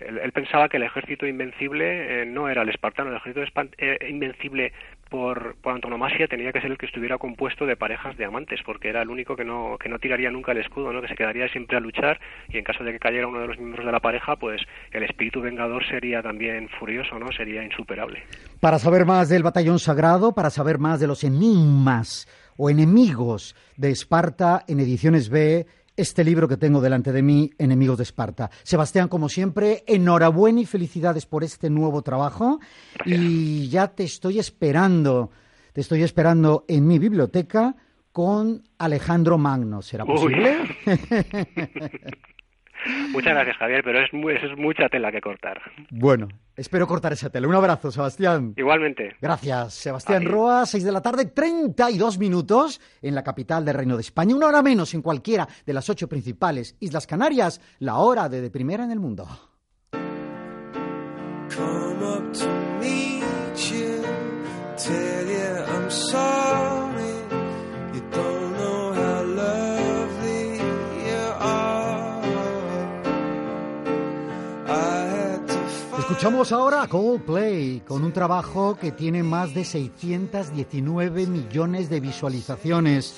[0.00, 3.42] él, pensaba que el ejército invencible eh, no era el espartano, el ejército
[3.78, 4.72] eh, invencible
[5.08, 8.88] por, por, antonomasia tenía que ser el que estuviera compuesto de parejas de amantes, porque
[8.88, 11.00] era el único que no, que no tiraría nunca el escudo, ¿no?
[11.00, 13.58] que se quedaría siempre a luchar y en caso de que cayera uno de los
[13.58, 17.30] miembros de la pareja, pues el espíritu vengador sería también furioso, ¿no?
[17.32, 18.22] sería insuperable.
[18.60, 22.26] Para saber más del batallón sagrado, para saber más de los enigmas
[22.56, 27.98] o enemigos de Esparta en ediciones B, este libro que tengo delante de mí, Enemigos
[27.98, 28.50] de Esparta.
[28.62, 32.60] Sebastián, como siempre, enhorabuena y felicidades por este nuevo trabajo.
[33.04, 35.30] Y ya te estoy esperando,
[35.72, 37.76] te estoy esperando en mi biblioteca
[38.12, 39.82] con Alejandro Magno.
[39.82, 40.58] ¿Será posible?
[43.10, 45.60] Muchas gracias, Javier, pero es, es mucha tela que cortar.
[45.90, 47.48] Bueno, espero cortar esa tela.
[47.48, 48.54] Un abrazo, Sebastián.
[48.56, 49.16] Igualmente.
[49.20, 54.02] Gracias, Sebastián Roa, 6 de la tarde, 32 minutos en la capital del Reino de
[54.02, 58.40] España, una hora menos en cualquiera de las ocho principales Islas Canarias, la hora de,
[58.40, 59.26] de primera en el mundo.
[76.24, 83.14] Escuchamos ahora a Coldplay con un trabajo que tiene más de 619 millones de visualizaciones.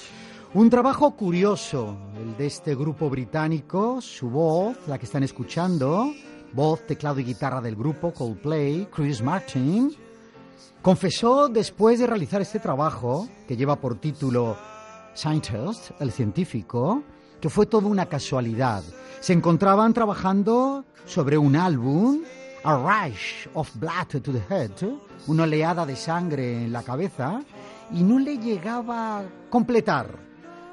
[0.55, 6.13] Un trabajo curioso, el de este grupo británico, su voz, la que están escuchando,
[6.53, 9.95] voz, teclado y guitarra del grupo Coldplay, Chris Martin,
[10.83, 14.57] confesó después de realizar este trabajo, que lleva por título
[15.15, 17.05] Scientist, el científico,
[17.41, 18.83] que fue toda una casualidad.
[19.21, 22.23] Se encontraban trabajando sobre un álbum
[22.67, 24.73] a rush of blood to the head,
[25.29, 27.41] una oleada de sangre en la cabeza,
[27.93, 30.09] y no le llegaba a completar.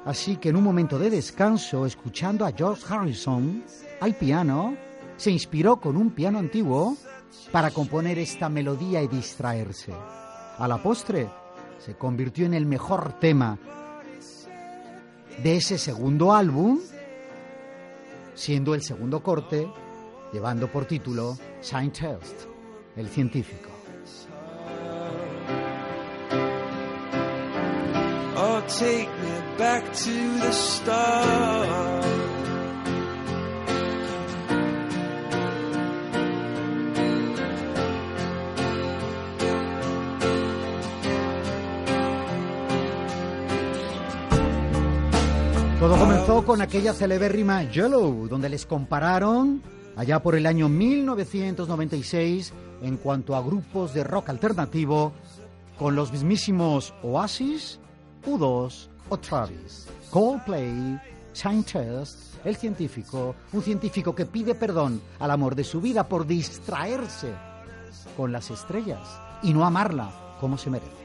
[0.04, 3.62] Así que en un momento de descanso, escuchando a George Harrison
[4.00, 4.76] al piano,
[5.16, 6.96] se inspiró con un piano antiguo
[7.52, 9.92] para componer esta melodía y distraerse.
[10.58, 11.28] A la postre,
[11.78, 13.56] se convirtió en el mejor tema
[15.40, 16.80] de ese segundo álbum,
[18.34, 19.68] siendo el segundo corte
[20.34, 22.48] llevando por título Scientist,
[22.96, 23.70] el científico.
[28.36, 32.04] Oh, take me back to the start.
[45.78, 49.62] Todo comenzó con aquella celebérrima Yellow, donde les compararon
[49.96, 55.12] allá por el año 1996 en cuanto a grupos de rock alternativo
[55.78, 57.78] con los mismísimos Oasis
[58.26, 59.88] U2 o Travis.
[60.10, 61.00] Coldplay,
[61.32, 67.32] Scientist, el científico, un científico que pide perdón al amor de su vida por distraerse
[68.16, 69.08] con las estrellas
[69.42, 71.04] y no amarla como se merece.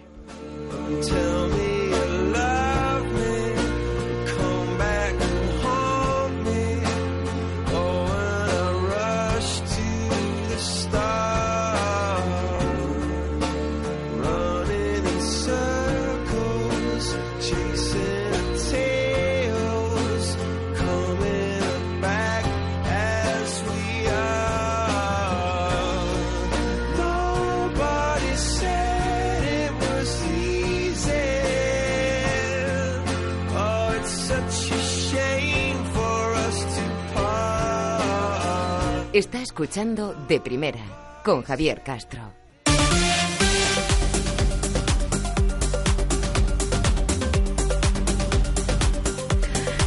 [39.20, 40.80] Está escuchando De Primera
[41.26, 42.22] con Javier Castro.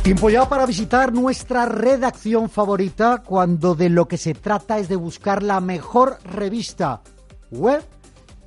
[0.03, 4.97] Tiempo ya para visitar nuestra redacción favorita cuando de lo que se trata es de
[4.97, 7.01] buscar la mejor revista
[7.51, 7.83] web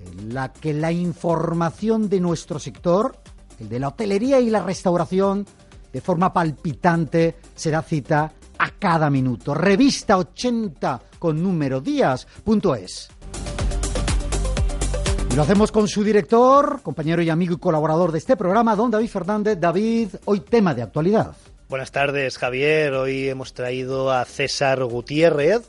[0.06, 3.18] en la que la información de nuestro sector,
[3.60, 5.48] el de la hotelería y la restauración,
[5.92, 9.54] de forma palpitante se da cita a cada minuto.
[9.54, 13.10] Revista 80 con número días.es.
[15.32, 18.92] Y lo hacemos con su director, compañero y amigo y colaborador de este programa, don
[18.92, 19.60] David Fernández.
[19.60, 21.36] David, hoy tema de actualidad.
[21.68, 22.94] Buenas tardes, Javier.
[22.94, 25.64] Hoy hemos traído a César Gutiérrez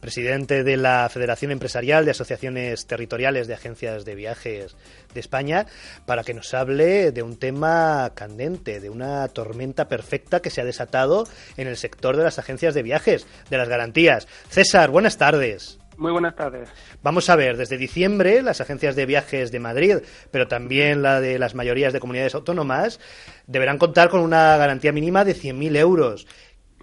[0.00, 4.76] presidente de la Federación Empresarial de Asociaciones Territoriales de Agencias de Viajes
[5.12, 5.66] de España,
[6.06, 10.64] para que nos hable de un tema candente, de una tormenta perfecta que se ha
[10.64, 11.26] desatado
[11.56, 14.28] en el sector de las agencias de viajes, de las garantías.
[14.48, 15.78] César, buenas tardes.
[15.96, 16.68] Muy buenas tardes.
[17.02, 19.96] Vamos a ver, desde diciembre las agencias de viajes de Madrid,
[20.30, 23.00] pero también la de las mayorías de comunidades autónomas,
[23.46, 26.26] deberán contar con una garantía mínima de 100.000 euros.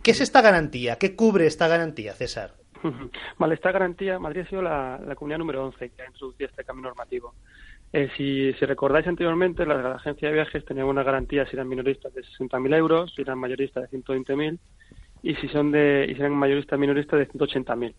[0.01, 0.97] ¿Qué es esta garantía?
[0.97, 2.62] ¿Qué cubre esta garantía, César?
[3.37, 6.83] Vale, esta garantía, Madrid ha sido la, comunidad número 11 que ha introducido este cambio
[6.83, 7.33] normativo.
[7.91, 12.21] Eh, si, recordáis anteriormente, la agencia de viajes tenía una garantía si eran minoristas de
[12.21, 14.59] 60.000 euros, si eran mayoristas de 120.000
[15.21, 17.93] y si son de y si eran mayoristas minoristas de 180.000.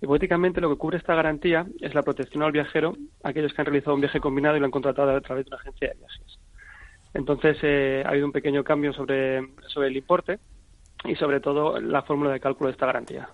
[0.00, 3.94] Hipotéticamente, lo que cubre esta garantía es la protección al viajero, aquellos que han realizado
[3.94, 6.38] un viaje combinado y lo han contratado a través de una agencia de viajes.
[7.12, 10.40] Entonces, eh, ha habido un pequeño cambio sobre, sobre el importe
[11.04, 13.28] y, sobre todo, la fórmula de cálculo de esta garantía.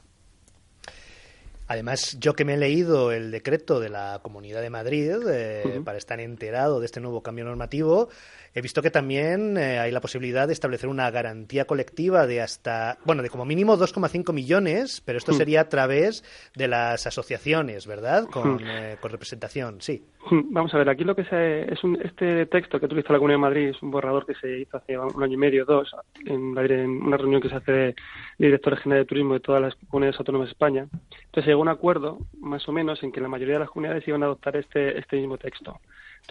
[1.71, 5.99] Además, yo que me he leído el decreto de la Comunidad de Madrid eh, para
[5.99, 8.09] estar enterado de este nuevo cambio normativo,
[8.55, 12.98] he visto que también eh, hay la posibilidad de establecer una garantía colectiva de hasta,
[13.05, 16.24] bueno, de como mínimo 2,5 millones, pero esto sería a través
[16.55, 18.26] de las asociaciones, ¿verdad?
[18.26, 20.03] Con, eh, con representación, sí.
[20.30, 23.38] Vamos a ver, aquí lo que se, es un, este texto que utiliza la Comunidad
[23.38, 25.90] de Madrid es un borrador que se hizo hace un año y medio, dos,
[26.26, 27.94] en, una reunión que se hace de
[28.38, 30.86] directores generales de turismo de todas las comunidades autónomas de España.
[31.26, 34.22] Entonces llegó un acuerdo, más o menos, en que la mayoría de las comunidades iban
[34.22, 35.80] a adoptar este, este mismo texto.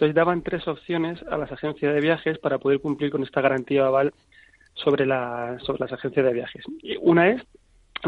[0.00, 3.84] Entonces daban tres opciones a las agencias de viajes para poder cumplir con esta garantía
[3.84, 4.14] aval
[4.72, 6.64] sobre, la, sobre las agencias de viajes.
[7.02, 7.42] Una es,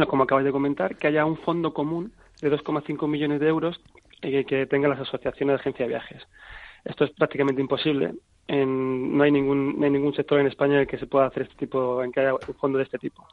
[0.09, 3.79] como acabas de comentar, que haya un fondo común de 2,5 millones de euros
[4.23, 6.23] que, que tengan las asociaciones de agencias de viajes.
[6.87, 8.15] Esto es prácticamente imposible.
[8.49, 11.27] En, no, hay ningún, no hay ningún sector en España en el que se pueda
[11.27, 13.29] hacer este tipo, en que haya un fondo de este tipo.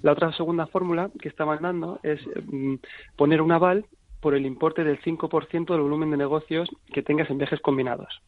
[0.00, 2.74] La otra segunda fórmula que estaban dando es mm,
[3.14, 3.86] poner un aval
[4.22, 8.22] por el importe del 5% del volumen de negocios que tengas en viajes combinados.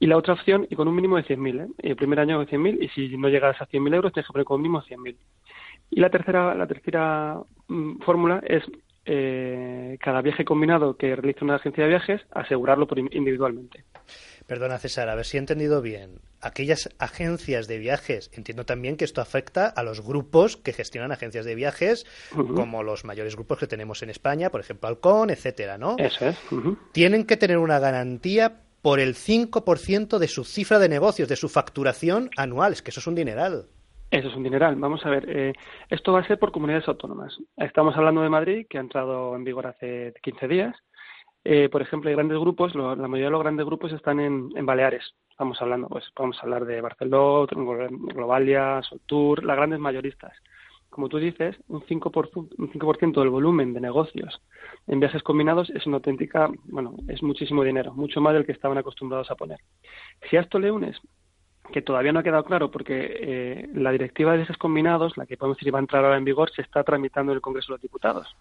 [0.00, 1.68] Y la otra opción, y con un mínimo de 100.000, ¿eh?
[1.80, 4.46] el primer año de 100.000 y si no llegas a 100.000 euros tienes que poner
[4.48, 5.16] un mínimo 100.000.
[5.90, 8.62] Y la tercera, la tercera mm, fórmula es
[9.04, 13.84] eh, cada viaje combinado que realice una agencia de viajes asegurarlo por individualmente.
[14.46, 16.20] Perdona, César, a ver si he entendido bien.
[16.40, 21.44] Aquellas agencias de viajes, entiendo también que esto afecta a los grupos que gestionan agencias
[21.44, 25.96] de viajes, como los mayores grupos que tenemos en España, por ejemplo, Alcón, etcétera, ¿no?
[25.98, 26.38] Eso es.
[26.92, 31.48] Tienen que tener una garantía por el 5% de su cifra de negocios, de su
[31.48, 32.72] facturación anual.
[32.72, 33.66] Es que eso es un dineral.
[34.12, 34.76] Eso es un dineral.
[34.76, 35.52] Vamos a ver, eh,
[35.90, 37.36] esto va a ser por comunidades autónomas.
[37.56, 40.76] Estamos hablando de Madrid, que ha entrado en vigor hace 15 días.
[41.48, 45.14] Eh, por ejemplo, hay grandes grupos, la mayoría de los grandes grupos están en, Baleares.
[45.30, 47.46] Estamos hablando, pues podemos hablar de Barcelona,
[47.88, 50.32] Globalia, Soltour, las grandes mayoristas.
[50.90, 54.42] Como tú dices, un 5%, un 5 del volumen de negocios
[54.88, 58.78] en viajes combinados es una auténtica, bueno, es muchísimo dinero, mucho más del que estaban
[58.78, 59.60] acostumbrados a poner.
[60.28, 61.00] Si a esto le unes
[61.72, 65.36] que todavía no ha quedado claro porque eh, la directiva de viajes combinados, la que
[65.36, 67.74] podemos decir va a entrar ahora en vigor, se está tramitando en el Congreso de
[67.74, 68.36] los Diputados.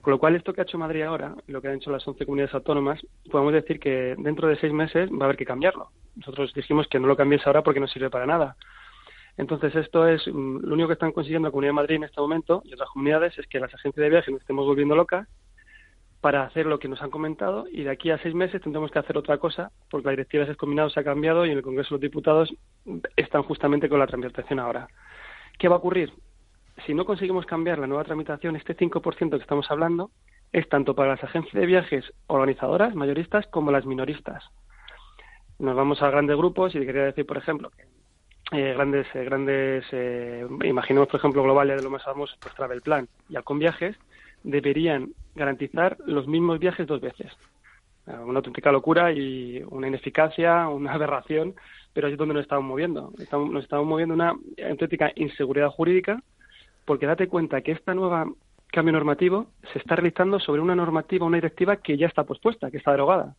[0.00, 2.24] Con lo cual, esto que ha hecho Madrid ahora, lo que han hecho las 11
[2.24, 5.90] comunidades autónomas, podemos decir que dentro de seis meses va a haber que cambiarlo.
[6.16, 8.56] Nosotros dijimos que no lo cambies ahora porque no sirve para nada.
[9.36, 12.20] Entonces, esto es mm, lo único que están consiguiendo la Comunidad de Madrid en este
[12.20, 15.28] momento y otras comunidades es que las agencias de viaje nos estemos volviendo locas
[16.20, 18.98] para hacer lo que nos han comentado y de aquí a seis meses tendremos que
[18.98, 21.88] hacer otra cosa porque la directiva de combinados se ha cambiado y en el Congreso
[21.90, 22.54] de los Diputados
[23.16, 24.88] están justamente con la tramitación ahora.
[25.58, 26.12] ¿Qué va a ocurrir?
[26.86, 30.10] Si no conseguimos cambiar la nueva tramitación, este 5% que estamos hablando
[30.52, 34.44] es tanto para las agencias de viajes organizadoras, mayoristas, como las minoristas.
[35.58, 37.70] Nos vamos a grandes grupos y quería decir, por ejemplo,
[38.52, 42.82] eh, grandes, eh, grandes eh, imaginemos, por ejemplo, globales de lo más famoso, pues Travel
[42.82, 43.96] Plan y Alcon Viajes,
[44.42, 47.32] deberían garantizar los mismos viajes dos veces.
[48.06, 51.54] Una auténtica locura y una ineficacia, una aberración,
[51.92, 53.12] pero es donde nos estamos moviendo.
[53.18, 54.34] Estamos, nos estamos moviendo una
[54.68, 56.20] auténtica inseguridad jurídica,
[56.90, 58.36] porque date cuenta que este nuevo
[58.66, 62.78] cambio normativo se está realizando sobre una normativa, una directiva que ya está pospuesta, que
[62.78, 63.36] está derogada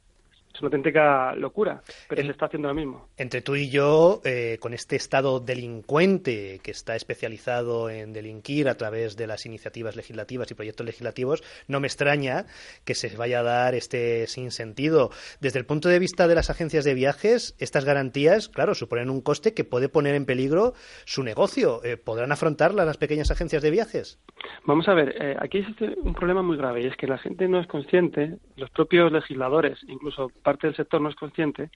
[0.53, 3.07] es una auténtica locura, pero se está haciendo lo mismo.
[3.17, 8.75] Entre tú y yo, eh, con este Estado delincuente que está especializado en delinquir a
[8.75, 12.45] través de las iniciativas legislativas y proyectos legislativos, no me extraña
[12.85, 15.11] que se vaya a dar este sinsentido.
[15.39, 19.21] Desde el punto de vista de las agencias de viajes, estas garantías, claro, suponen un
[19.21, 20.73] coste que puede poner en peligro
[21.05, 21.83] su negocio.
[21.83, 24.19] Eh, ¿Podrán afrontarla las pequeñas agencias de viajes?
[24.65, 27.47] Vamos a ver, eh, aquí existe un problema muy grave y es que la gente
[27.47, 31.69] no es consciente, los propios legisladores, incluso parte del sector no es consciente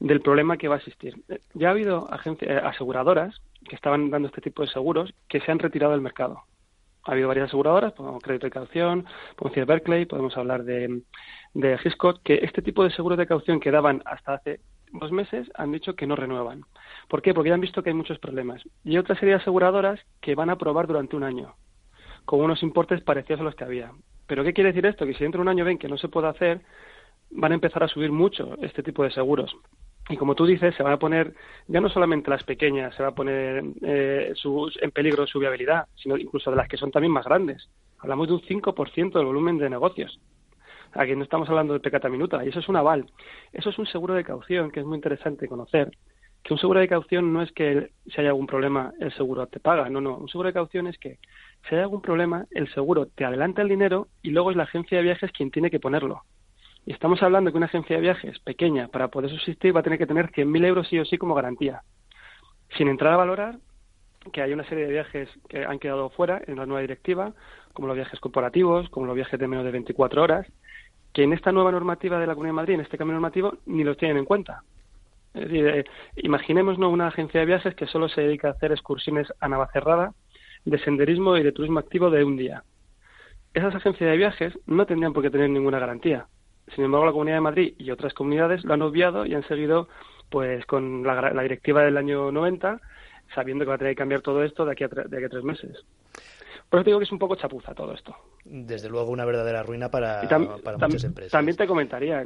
[0.00, 1.14] del problema que va a existir.
[1.54, 2.08] Ya ha habido
[2.40, 6.42] eh, aseguradoras que estaban dando este tipo de seguros que se han retirado del mercado.
[7.04, 11.02] Ha habido varias aseguradoras, como Crédito de Caución, podemos decir Berkeley, podemos hablar de,
[11.54, 11.78] de
[12.22, 14.60] que este tipo de seguros de caución que daban hasta hace
[14.92, 16.62] dos meses han dicho que no renuevan.
[17.08, 17.34] ¿Por qué?
[17.34, 18.62] Porque ya han visto que hay muchos problemas.
[18.84, 21.54] Y otra serie de aseguradoras que van a aprobar durante un año,
[22.24, 23.92] con unos importes parecidos a los que había.
[24.26, 25.06] ¿Pero qué quiere decir esto?
[25.06, 26.60] Que si dentro de un año ven que no se puede hacer,
[27.30, 29.54] van a empezar a subir mucho este tipo de seguros.
[30.08, 31.34] Y como tú dices, se van a poner,
[31.66, 34.32] ya no solamente las pequeñas, se va a poner eh,
[34.80, 37.68] en peligro su viabilidad, sino incluso de las que son también más grandes.
[37.98, 40.18] Hablamos de un 5% del volumen de negocios.
[40.94, 43.04] Aquí no estamos hablando de pecata minuta, y eso es un aval.
[43.52, 45.90] Eso es un seguro de caución que es muy interesante conocer.
[46.42, 49.60] Que un seguro de caución no es que si hay algún problema el seguro te
[49.60, 50.16] paga, no, no.
[50.16, 51.18] Un seguro de caución es que
[51.68, 54.96] si hay algún problema el seguro te adelanta el dinero y luego es la agencia
[54.96, 56.22] de viajes quien tiene que ponerlo.
[56.88, 59.98] Y estamos hablando que una agencia de viajes pequeña, para poder subsistir, va a tener
[59.98, 61.82] que tener 100.000 euros sí o sí como garantía.
[62.78, 63.58] Sin entrar a valorar
[64.32, 67.34] que hay una serie de viajes que han quedado fuera en la nueva directiva,
[67.74, 70.46] como los viajes corporativos, como los viajes de menos de 24 horas,
[71.12, 73.84] que en esta nueva normativa de la Comunidad de Madrid, en este cambio normativo, ni
[73.84, 74.62] los tienen en cuenta.
[75.34, 75.84] Es decir, eh,
[76.16, 80.14] imaginémonos una agencia de viajes que solo se dedica a hacer excursiones a Navacerrada,
[80.64, 82.62] de senderismo y de turismo activo de un día.
[83.52, 86.26] Esas agencias de viajes no tendrían por qué tener ninguna garantía.
[86.74, 89.88] Sin embargo, la Comunidad de Madrid y otras comunidades lo han obviado y han seguido
[90.30, 92.80] pues con la, directiva del año 90,
[93.34, 95.28] sabiendo que va a tener que cambiar todo esto de aquí a, de aquí a
[95.28, 95.84] tres meses.
[96.68, 98.14] Por eso digo que es un poco chapuza todo esto.
[98.44, 101.32] Desde luego una verdadera ruina para, muchas empresas.
[101.32, 102.22] También te comentaría,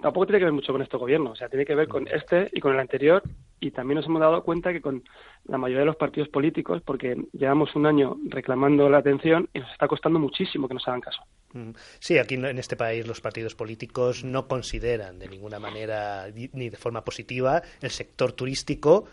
[0.00, 2.48] tampoco tiene que ver mucho con este gobierno, o sea, tiene que ver con este
[2.52, 3.22] y con el anterior
[3.60, 5.02] y también nos hemos dado cuenta que con
[5.44, 9.70] la mayoría de los partidos políticos, porque llevamos un año reclamando la atención y nos
[9.70, 11.22] está costando muchísimo que nos hagan caso.
[11.52, 11.70] Mm.
[11.98, 16.76] Sí, aquí en este país los partidos políticos no consideran de ninguna manera ni de
[16.76, 19.06] forma positiva el sector turístico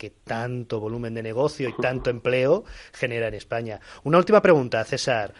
[0.00, 3.80] que tanto volumen de negocio y tanto empleo genera en España.
[4.02, 5.34] Una última pregunta, César.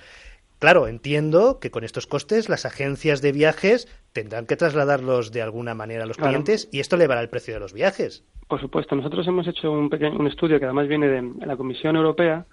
[0.59, 5.75] Claro, entiendo que con estos costes las agencias de viajes tendrán que trasladarlos de alguna
[5.75, 8.23] manera a los clientes y esto elevará el precio de los viajes.
[8.47, 11.97] Por supuesto, nosotros hemos hecho un, pequeño, un estudio que además viene de, la Comisión
[11.97, 12.45] Europea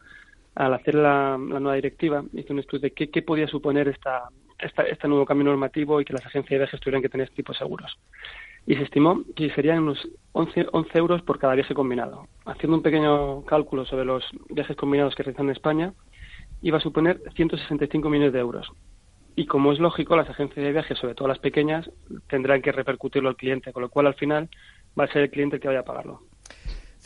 [0.56, 5.08] al hacer la, nueva directiva, hizo un estudio de qué, qué podía suponer esta, este
[5.10, 7.98] nuevo cambio normativo y que las agencias de viajes tuvieran que tener tipo de seguros
[8.68, 12.28] y se estimó que serían unos 11, 11 euros por cada viaje combinado.
[12.46, 15.94] Haciendo un pequeño cálculo sobre los viajes combinados que realizan en España,
[16.62, 18.70] iba a suponer 165 millones de euros.
[19.38, 21.90] Y como es lógico, las agencias de viajes, sobre todo las pequeñas,
[22.28, 24.50] tendrán que repercutirlo al cliente, con lo cual al final
[25.00, 26.22] va a ser el cliente el que vaya a pagarlo.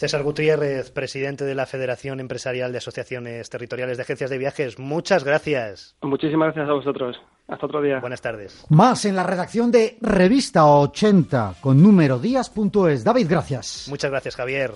[0.01, 5.23] César Gutiérrez, presidente de la Federación Empresarial de Asociaciones Territoriales de Agencias de Viajes, muchas
[5.23, 5.95] gracias.
[6.01, 7.21] Muchísimas gracias a vosotros.
[7.47, 7.99] Hasta otro día.
[7.99, 8.65] Buenas tardes.
[8.69, 13.03] Más en la redacción de Revista 80 con número días.es.
[13.03, 13.85] David, gracias.
[13.91, 14.71] Muchas gracias, Javier.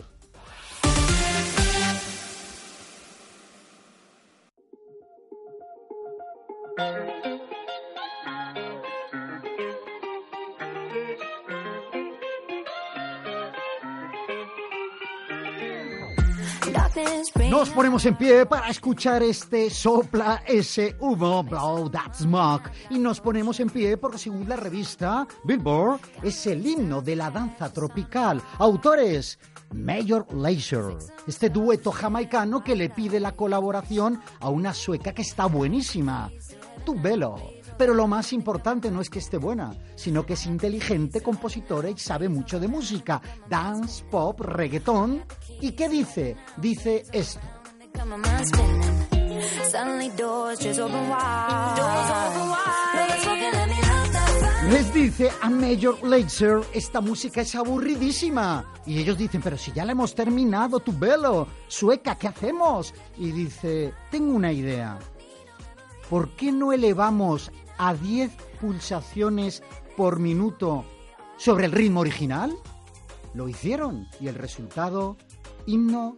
[17.76, 22.72] Ponemos en pie para escuchar este sopla ese humo, blow that smoke.
[22.90, 27.30] Y nos ponemos en pie porque según la revista Billboard es el himno de la
[27.30, 28.42] danza tropical.
[28.60, 29.38] Autores
[29.74, 30.96] Major Lazer,
[31.28, 36.32] este dueto jamaicano que le pide la colaboración a una sueca que está buenísima,
[36.86, 37.36] Tu Velo.
[37.78, 41.98] Pero lo más importante no es que esté buena, sino que es inteligente, compositora y
[41.98, 45.26] sabe mucho de música, dance, pop, reggaetón.
[45.60, 46.38] ¿Y qué dice?
[46.56, 47.55] Dice esto.
[54.70, 58.66] Les dice a Major Lazer, esta música es aburridísima.
[58.86, 62.94] Y ellos dicen, pero si ya la hemos terminado, tu velo, sueca, ¿qué hacemos?
[63.18, 64.98] Y dice, tengo una idea.
[66.10, 69.64] ¿Por qué no elevamos a 10 pulsaciones
[69.96, 70.84] por minuto
[71.38, 72.56] sobre el ritmo original?
[73.34, 75.18] Lo hicieron y el resultado,
[75.66, 76.16] himno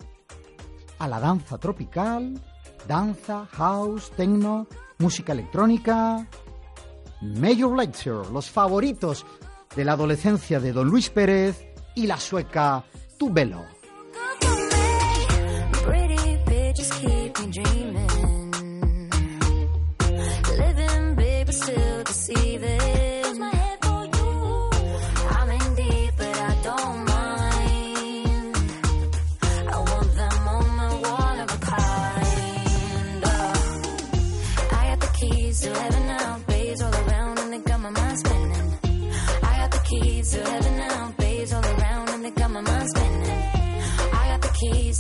[0.99, 2.33] a la danza tropical,
[2.87, 4.67] danza, house, techno,
[4.97, 6.27] música electrónica.
[7.21, 9.25] Major Lazer, los favoritos
[9.75, 12.83] de la adolescencia de Don Luis Pérez y la sueca
[13.17, 13.76] Tubelo.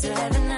[0.09, 0.56] Está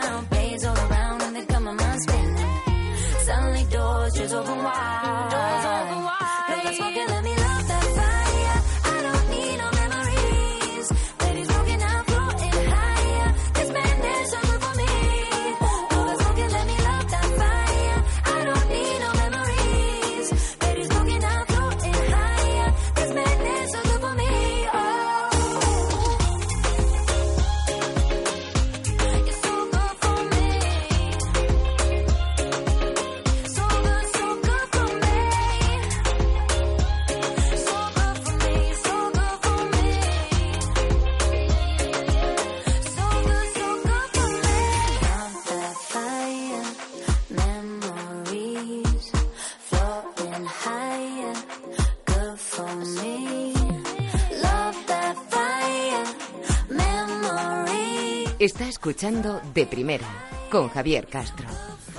[58.89, 60.07] escuchando De Primera
[60.49, 61.45] con Javier Castro.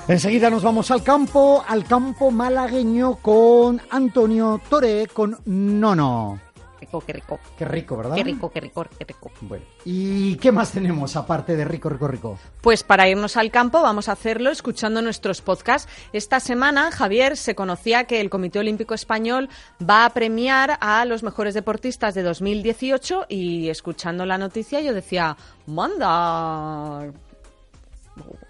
[0.09, 6.49] Enseguida nos vamos al campo, al campo malagueño con Antonio Toré, con Nono.
[6.91, 7.38] Rico, qué rico.
[7.57, 8.16] Qué rico, ¿verdad?
[8.16, 9.30] Qué rico, qué rico, qué rico.
[9.43, 12.38] Bueno, ¿y qué más tenemos aparte de rico, rico, rico?
[12.62, 15.88] Pues para irnos al campo vamos a hacerlo escuchando nuestros podcasts.
[16.12, 19.49] Esta semana, Javier, se conocía que el Comité Olímpico Español
[19.88, 25.36] va a premiar a los mejores deportistas de 2018 y escuchando la noticia yo decía,
[25.66, 27.12] manda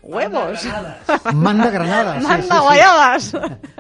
[0.03, 0.61] huevos.
[1.35, 2.23] Manda granadas.
[2.23, 3.33] Manda guayabas.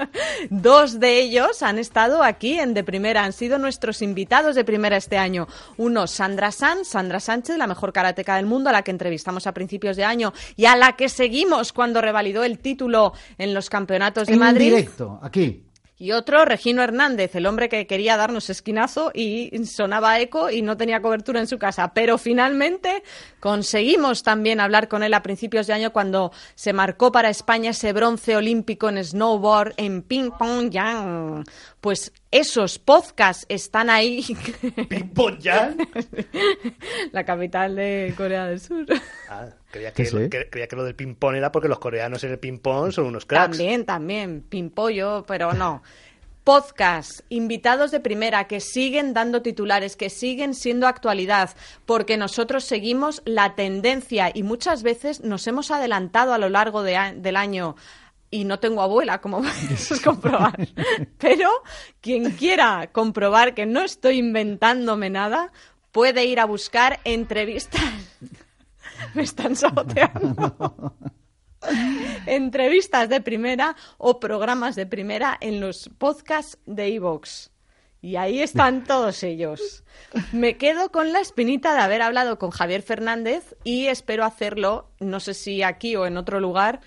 [0.50, 4.96] Dos de ellos han estado aquí en De Primera, han sido nuestros invitados de Primera
[4.96, 5.48] este año.
[5.76, 9.52] Uno, Sandra Sanz, Sandra Sánchez, la mejor karateca del mundo, a la que entrevistamos a
[9.52, 14.26] principios de año y a la que seguimos cuando revalidó el título en los campeonatos
[14.26, 14.70] de en Madrid.
[14.70, 15.69] directo, aquí.
[16.02, 20.78] Y otro, Regino Hernández, el hombre que quería darnos esquinazo y sonaba eco y no
[20.78, 21.92] tenía cobertura en su casa.
[21.92, 23.02] Pero finalmente
[23.38, 27.92] conseguimos también hablar con él a principios de año cuando se marcó para España ese
[27.92, 31.44] bronce olímpico en snowboard en Ping Pong Yang.
[31.80, 34.22] Pues esos podcasts están ahí.
[34.88, 35.78] ¿Ping Pong Yang?
[37.12, 38.86] La capital de Corea del Sur.
[39.28, 42.38] Ah, creía que, lo, creía que lo del ping-pong era porque los coreanos en el
[42.38, 43.56] ping-pong son unos cracks.
[43.56, 44.42] También, también.
[44.42, 45.82] Pimpollo, pero no.
[46.44, 51.50] Podcast, invitados de primera que siguen dando titulares, que siguen siendo actualidad,
[51.86, 56.96] porque nosotros seguimos la tendencia y muchas veces nos hemos adelantado a lo largo de
[56.96, 57.76] a- del año.
[58.30, 60.68] Y no tengo abuela, como podéis comprobar.
[61.18, 61.50] Pero
[62.00, 65.52] quien quiera comprobar que no estoy inventándome nada,
[65.92, 67.82] puede ir a buscar entrevistas.
[69.14, 70.94] Me están saboteando.
[72.26, 77.50] Entrevistas de primera o programas de primera en los podcasts de iVoox.
[78.02, 79.84] Y ahí están todos ellos.
[80.32, 85.20] Me quedo con la espinita de haber hablado con Javier Fernández y espero hacerlo, no
[85.20, 86.80] sé si aquí o en otro lugar,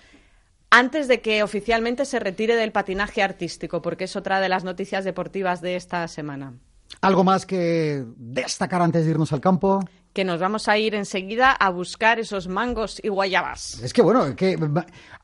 [0.74, 5.06] antes de que oficialmente se retire del patinaje artístico, porque es otra de las noticias
[5.06, 6.54] deportivas de esta semana.
[7.00, 9.80] ¿Algo más que destacar antes de irnos al campo?
[10.14, 13.80] que nos vamos a ir enseguida a buscar esos mangos y guayabas.
[13.82, 14.56] Es que bueno, que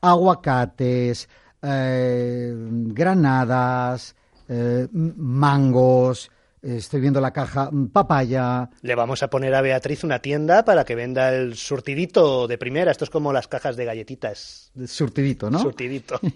[0.00, 1.28] aguacates,
[1.62, 4.16] eh, granadas,
[4.48, 6.28] eh, mangos,
[6.62, 8.68] Estoy viendo la caja mm, papaya.
[8.82, 12.90] Le vamos a poner a Beatriz una tienda para que venda el surtidito de primera.
[12.90, 14.72] Esto es como las cajas de galletitas.
[14.86, 15.58] Surtidito, ¿no?
[15.60, 16.20] Surtidito.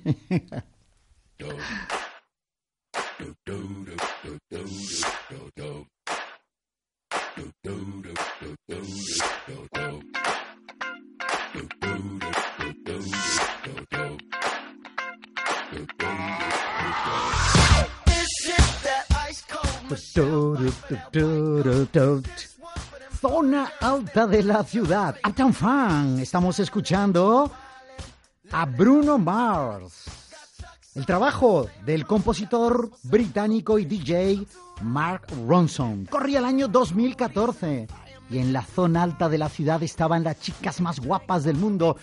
[23.21, 25.17] Zona alta de la ciudad.
[25.27, 26.19] Uptown Fan.
[26.19, 27.51] Estamos escuchando
[28.53, 30.05] a Bruno Mars.
[30.95, 34.47] El trabajo del compositor británico y DJ
[34.83, 37.89] Mark Ronson corría el año 2014
[38.31, 41.97] y en la zona alta de la ciudad estaban las chicas más guapas del mundo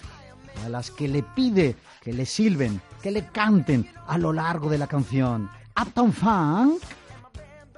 [0.65, 4.77] a las que le pide que le silben, que le canten a lo largo de
[4.77, 5.49] la canción.
[5.79, 6.81] Uptown Funk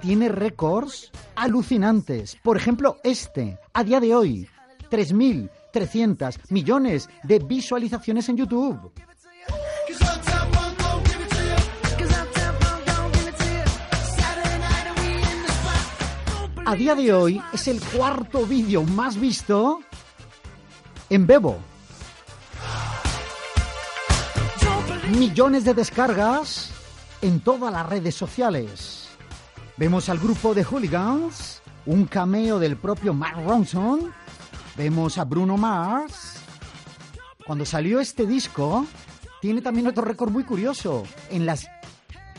[0.04, 2.36] tiene récords alucinantes.
[2.42, 4.46] Por ejemplo, este, a día de hoy,
[4.90, 8.92] 3.300 millones de visualizaciones en YouTube.
[16.66, 19.80] A día de hoy es el cuarto vídeo más visto
[21.08, 21.56] en Bebo.
[25.16, 26.72] Millones de descargas
[27.22, 29.03] en todas las redes sociales.
[29.76, 34.12] Vemos al grupo de Hooligans, un cameo del propio Mark Ronson.
[34.76, 36.36] Vemos a Bruno Mars.
[37.44, 38.86] Cuando salió este disco,
[39.40, 41.02] tiene también otro récord muy curioso.
[41.28, 41.66] En las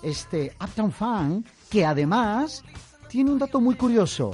[0.02, 2.64] Este Uptown Funk, que además
[3.10, 4.32] tiene un dato muy curioso.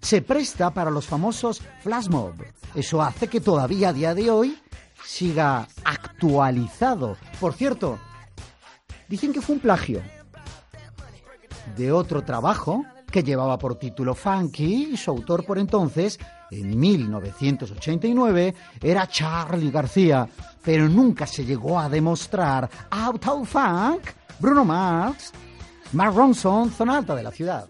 [0.00, 2.34] Se presta para los famosos flash mob.
[2.74, 4.56] Eso hace que todavía a día de hoy
[5.04, 7.16] siga actualizado.
[7.40, 7.98] Por cierto,
[9.08, 10.00] dicen que fue un plagio
[11.76, 16.18] de otro trabajo que llevaba por título Funky y su autor por entonces,
[16.50, 20.28] en 1989, era Charlie García,
[20.62, 24.02] pero nunca se llegó a demostrar Auto Funk,
[24.38, 25.32] Bruno Mars,
[25.92, 27.66] Mark Ronson, zona alta de la ciudad.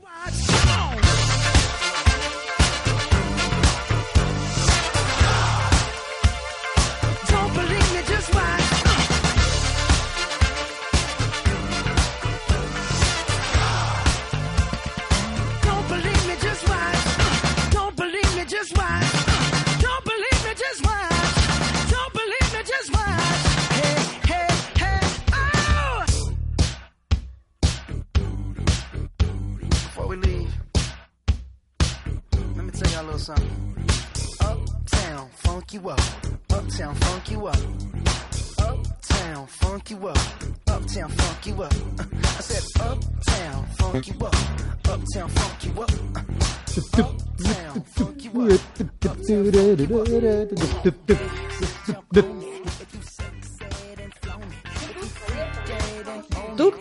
[56.57, 56.72] ¿Tú?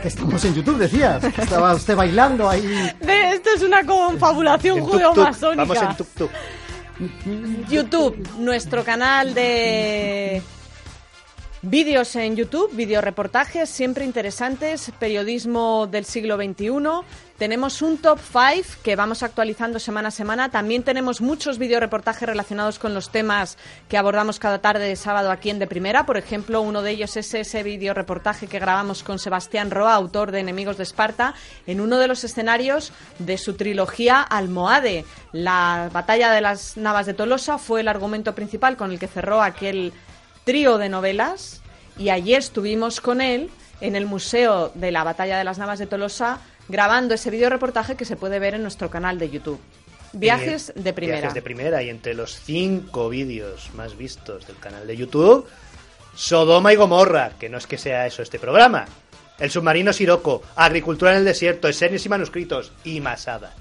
[0.00, 1.22] Que estamos en YouTube, decías.
[1.24, 2.92] Estaba usted bailando ahí.
[3.00, 5.64] Esto es una confabulación judeo-masónica.
[5.64, 6.30] Vamos en tuk-tuk.
[7.68, 10.42] YouTube, nuestro canal de
[11.64, 17.06] Vídeos en YouTube, videoreportajes siempre interesantes, periodismo del siglo XXI.
[17.38, 20.50] Tenemos un top 5 que vamos actualizando semana a semana.
[20.50, 23.58] También tenemos muchos videoreportajes relacionados con los temas
[23.88, 26.04] que abordamos cada tarde de sábado aquí en De Primera.
[26.04, 30.40] Por ejemplo, uno de ellos es ese videoreportaje que grabamos con Sebastián Roa, autor de
[30.40, 31.34] Enemigos de Esparta,
[31.68, 35.04] en uno de los escenarios de su trilogía Almohade.
[35.30, 39.40] La batalla de las Navas de Tolosa fue el argumento principal con el que cerró
[39.40, 39.92] aquel
[40.44, 41.60] trío de novelas
[41.98, 45.86] y ayer estuvimos con él en el Museo de la Batalla de las Navas de
[45.86, 49.60] Tolosa grabando ese video reportaje que se puede ver en nuestro canal de YouTube.
[50.12, 51.18] Viajes de primera.
[51.18, 55.46] Viajes de primera y entre los cinco vídeos más vistos del canal de YouTube,
[56.14, 58.84] Sodoma y Gomorra, que no es que sea eso este programa.
[59.38, 63.54] El submarino Siroco, Agricultura en el desierto, Esenios y manuscritos y Masada.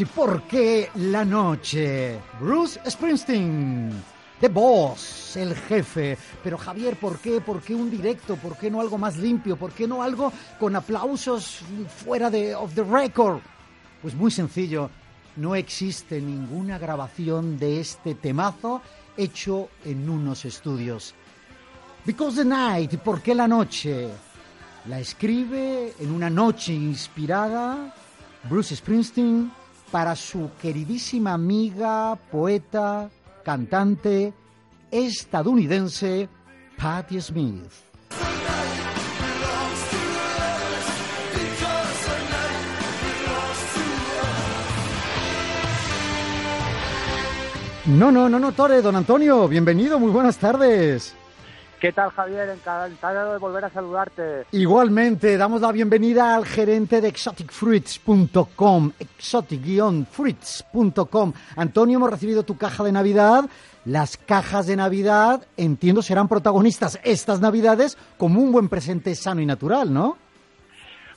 [0.00, 2.20] ¿Y por qué la noche?
[2.38, 3.90] Bruce Springsteen.
[4.40, 6.16] The Boss, el jefe.
[6.44, 7.40] Pero Javier, ¿por qué?
[7.40, 8.36] ¿Por qué un directo?
[8.36, 9.56] ¿Por qué no algo más limpio?
[9.56, 11.62] ¿Por qué no algo con aplausos
[12.04, 13.40] fuera de off the record?
[14.00, 14.88] Pues muy sencillo,
[15.34, 18.80] no existe ninguna grabación de este temazo
[19.16, 21.12] hecho en unos estudios.
[22.04, 24.08] Because the Night, ¿por qué la noche?
[24.86, 27.92] La escribe en una noche inspirada
[28.48, 29.50] Bruce Springsteen
[29.90, 33.08] para su queridísima amiga, poeta,
[33.44, 34.32] cantante
[34.90, 36.28] estadounidense
[36.76, 37.72] Patti Smith.
[47.86, 51.14] No, no, no, no, Tore, don Antonio, bienvenido, muy buenas tardes.
[51.80, 52.48] ¿Qué tal, Javier?
[52.48, 54.46] Encantado de volver a saludarte.
[54.50, 61.32] Igualmente, damos la bienvenida al gerente de exoticfruits.com, exotic-fruits.com.
[61.56, 63.44] Antonio, hemos recibido tu caja de Navidad.
[63.84, 69.46] Las cajas de Navidad, entiendo, serán protagonistas estas Navidades como un buen presente sano y
[69.46, 70.18] natural, ¿no?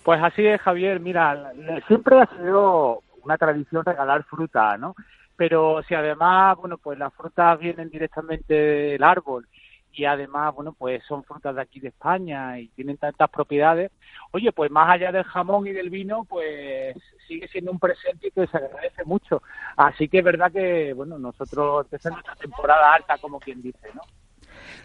[0.03, 0.99] Pues así es, Javier.
[0.99, 1.53] Mira,
[1.87, 4.93] siempre ha sido una tradición regalar fruta, ¿no?
[5.35, 9.47] Pero si además, bueno, pues las frutas vienen directamente del árbol
[9.93, 13.91] y además, bueno, pues son frutas de aquí de España y tienen tantas propiedades.
[14.31, 16.95] Oye, pues más allá del jamón y del vino, pues
[17.27, 19.41] sigue siendo un presente que se agradece mucho.
[19.75, 24.01] Así que es verdad que, bueno, nosotros empezamos nuestra temporada alta, como quien dice, ¿no?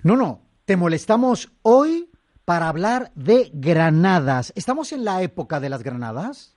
[0.02, 2.10] No, no, te molestamos hoy
[2.44, 4.52] para hablar de granadas.
[4.56, 6.56] ¿Estamos en la época de las granadas?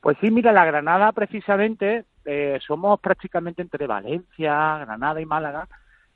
[0.00, 5.68] Pues sí, mira, la granada precisamente, eh, somos prácticamente entre Valencia, Granada y Málaga,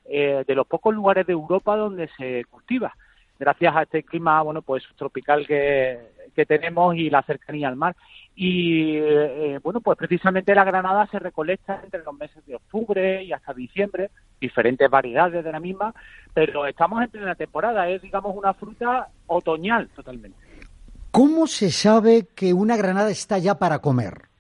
[0.05, 2.95] eh, de los pocos lugares de Europa donde se cultiva,
[3.39, 5.99] gracias a este clima, bueno, pues tropical que,
[6.35, 7.97] que tenemos y la cercanía al mar.
[8.35, 13.33] Y eh, bueno, pues precisamente la granada se recolecta entre los meses de octubre y
[13.33, 15.95] hasta diciembre, diferentes variedades de la misma,
[16.33, 20.39] pero estamos en plena temporada, es digamos una fruta otoñal totalmente.
[21.11, 24.32] ¿Cómo se sabe que una granada está ya para comer?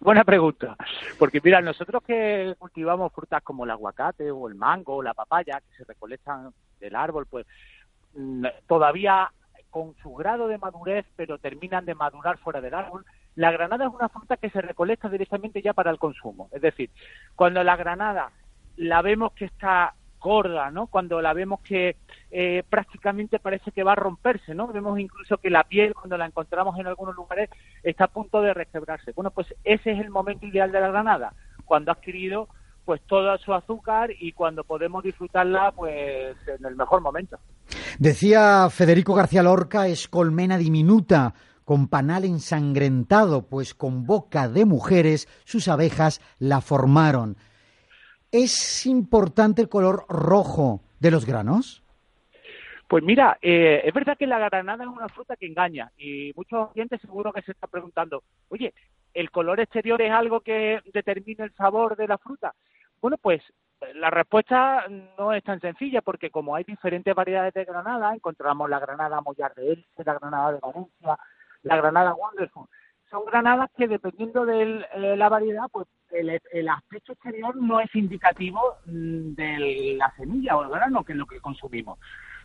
[0.00, 0.76] Buena pregunta,
[1.18, 5.60] porque mira, nosotros que cultivamos frutas como el aguacate o el mango o la papaya,
[5.60, 7.46] que se recolectan del árbol, pues
[8.14, 9.32] mm, todavía
[9.70, 13.92] con su grado de madurez, pero terminan de madurar fuera del árbol, la granada es
[13.92, 16.48] una fruta que se recolecta directamente ya para el consumo.
[16.52, 16.90] Es decir,
[17.34, 18.30] cuando la granada
[18.76, 20.86] la vemos que está gorda, ¿no?
[20.86, 21.96] Cuando la vemos que
[22.30, 24.66] eh, prácticamente parece que va a romperse, ¿no?
[24.68, 27.50] Vemos incluso que la piel, cuando la encontramos en algunos lugares,
[27.82, 29.12] está a punto de resquebrarse.
[29.12, 31.32] Bueno, pues ese es el momento ideal de la granada,
[31.64, 32.48] cuando ha adquirido
[32.84, 37.38] pues todo su azúcar y cuando podemos disfrutarla pues en el mejor momento.
[37.98, 41.34] Decía Federico García Lorca, es colmena diminuta,
[41.66, 47.36] con panal ensangrentado, pues con boca de mujeres sus abejas la formaron.
[48.30, 51.82] ¿Es importante el color rojo de los granos?
[52.86, 56.72] Pues mira, eh, es verdad que la granada es una fruta que engaña y muchos
[56.72, 58.72] clientes seguro que se están preguntando, oye,
[59.12, 62.54] ¿el color exterior es algo que determina el sabor de la fruta?
[63.00, 63.42] Bueno, pues
[63.94, 64.86] la respuesta
[65.18, 69.54] no es tan sencilla porque como hay diferentes variedades de granada, encontramos la granada Mollar
[69.54, 71.18] de Elche, la granada de Valencia,
[71.62, 72.66] la granada Wonderful.
[73.10, 78.60] Son granadas que dependiendo de eh, la variedad, pues el, aspecto exterior no es indicativo
[78.86, 81.98] mm, de la semilla o el grano, que es lo que consumimos.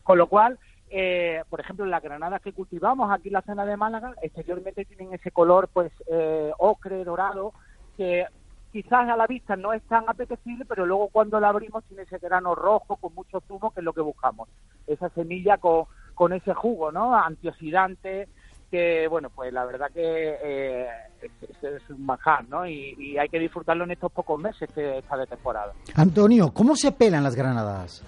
[0.03, 0.59] Con lo cual,
[0.89, 5.13] eh, por ejemplo, las granadas que cultivamos aquí en la zona de Málaga, exteriormente tienen
[5.13, 7.53] ese color pues eh, ocre, dorado,
[7.95, 8.25] que
[8.71, 12.17] quizás a la vista no es tan apetecible, pero luego cuando la abrimos tiene ese
[12.17, 14.49] grano rojo con mucho zumo, que es lo que buscamos.
[14.87, 15.85] Esa semilla con,
[16.15, 17.15] con ese jugo, ¿no?
[17.15, 18.27] Antioxidante,
[18.73, 20.87] que, bueno, pues la verdad que eh,
[21.21, 22.65] es, un manjar, ¿no?
[22.65, 25.73] Y, hay que disfrutarlo en estos pocos meses que está de temporada.
[25.93, 28.03] Antonio, ¿cómo se pelan las granadas?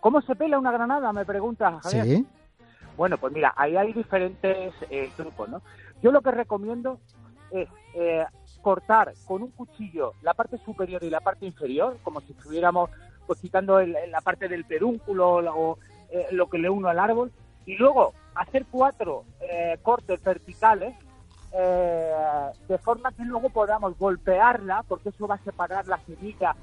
[0.00, 1.12] ¿Cómo se pela una granada?
[1.12, 2.04] Me preguntas, Javier.
[2.06, 2.26] Sí.
[2.96, 5.62] Bueno, pues mira, ahí hay diferentes eh, trucos, ¿no?
[6.02, 6.98] Yo lo que recomiendo
[7.52, 8.24] es eh,
[8.62, 12.90] cortar con un cuchillo la parte superior y la parte inferior, como si estuviéramos
[13.28, 15.78] pues quitando la parte del pedúnculo o
[16.10, 17.30] eh, lo que le uno al árbol,
[17.66, 20.94] y luego hacer cuatro eh, cortes verticales
[21.56, 22.12] eh,
[22.68, 26.56] de forma que luego podamos golpearla, porque eso va a separar la semilla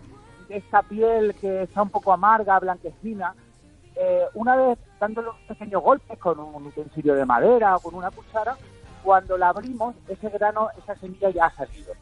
[0.50, 3.34] de esta piel que está un poco amarga, blanquecina,
[3.96, 8.58] eh, una vez dándole pequeños golpes con un utensilio de madera o con una cuchara,
[9.04, 11.94] cuando la abrimos, ese grano, esa semilla ya ha salido.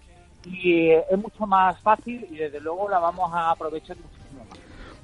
[0.45, 4.29] Y eh, es mucho más fácil y desde luego la vamos a aprovechar más.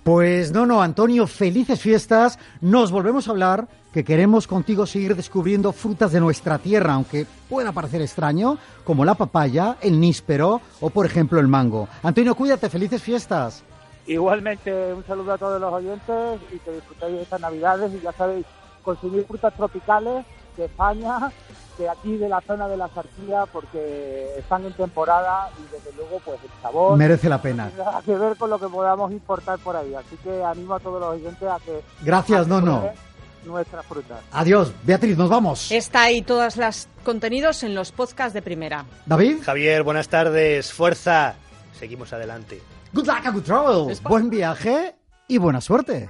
[0.05, 2.37] Pues no, no, Antonio, felices fiestas.
[2.61, 7.71] Nos volvemos a hablar, que queremos contigo seguir descubriendo frutas de nuestra tierra, aunque pueda
[7.71, 11.87] parecer extraño, como la papaya, el níspero o, por ejemplo, el mango.
[12.03, 13.63] Antonio, cuídate, felices fiestas.
[14.05, 18.11] Igualmente, un saludo a todos los oyentes y que disfrutéis de estas navidades y ya
[18.11, 18.45] sabéis,
[18.83, 20.23] consumir frutas tropicales
[20.55, 21.31] de España,
[21.77, 26.19] de aquí de la zona de la Sartía, porque están en temporada y desde luego
[26.23, 27.65] pues el sabor Merece la pena.
[27.65, 29.93] no tiene nada que ver con lo que podamos importar por ahí.
[29.95, 32.79] Así que animo a todos los oyentes a que Gracias, a que Nono.
[32.79, 32.97] prueben
[33.45, 34.19] nuestras frutas.
[34.31, 35.71] Adiós, Beatriz, nos vamos.
[35.71, 38.85] Está ahí todos los contenidos en los podcasts de primera.
[39.05, 39.43] David.
[39.43, 40.73] Javier, buenas tardes.
[40.73, 41.35] Fuerza.
[41.77, 42.61] Seguimos adelante.
[42.93, 43.97] Good luck and good travel.
[44.03, 44.95] Buen viaje
[45.27, 46.09] y buena suerte.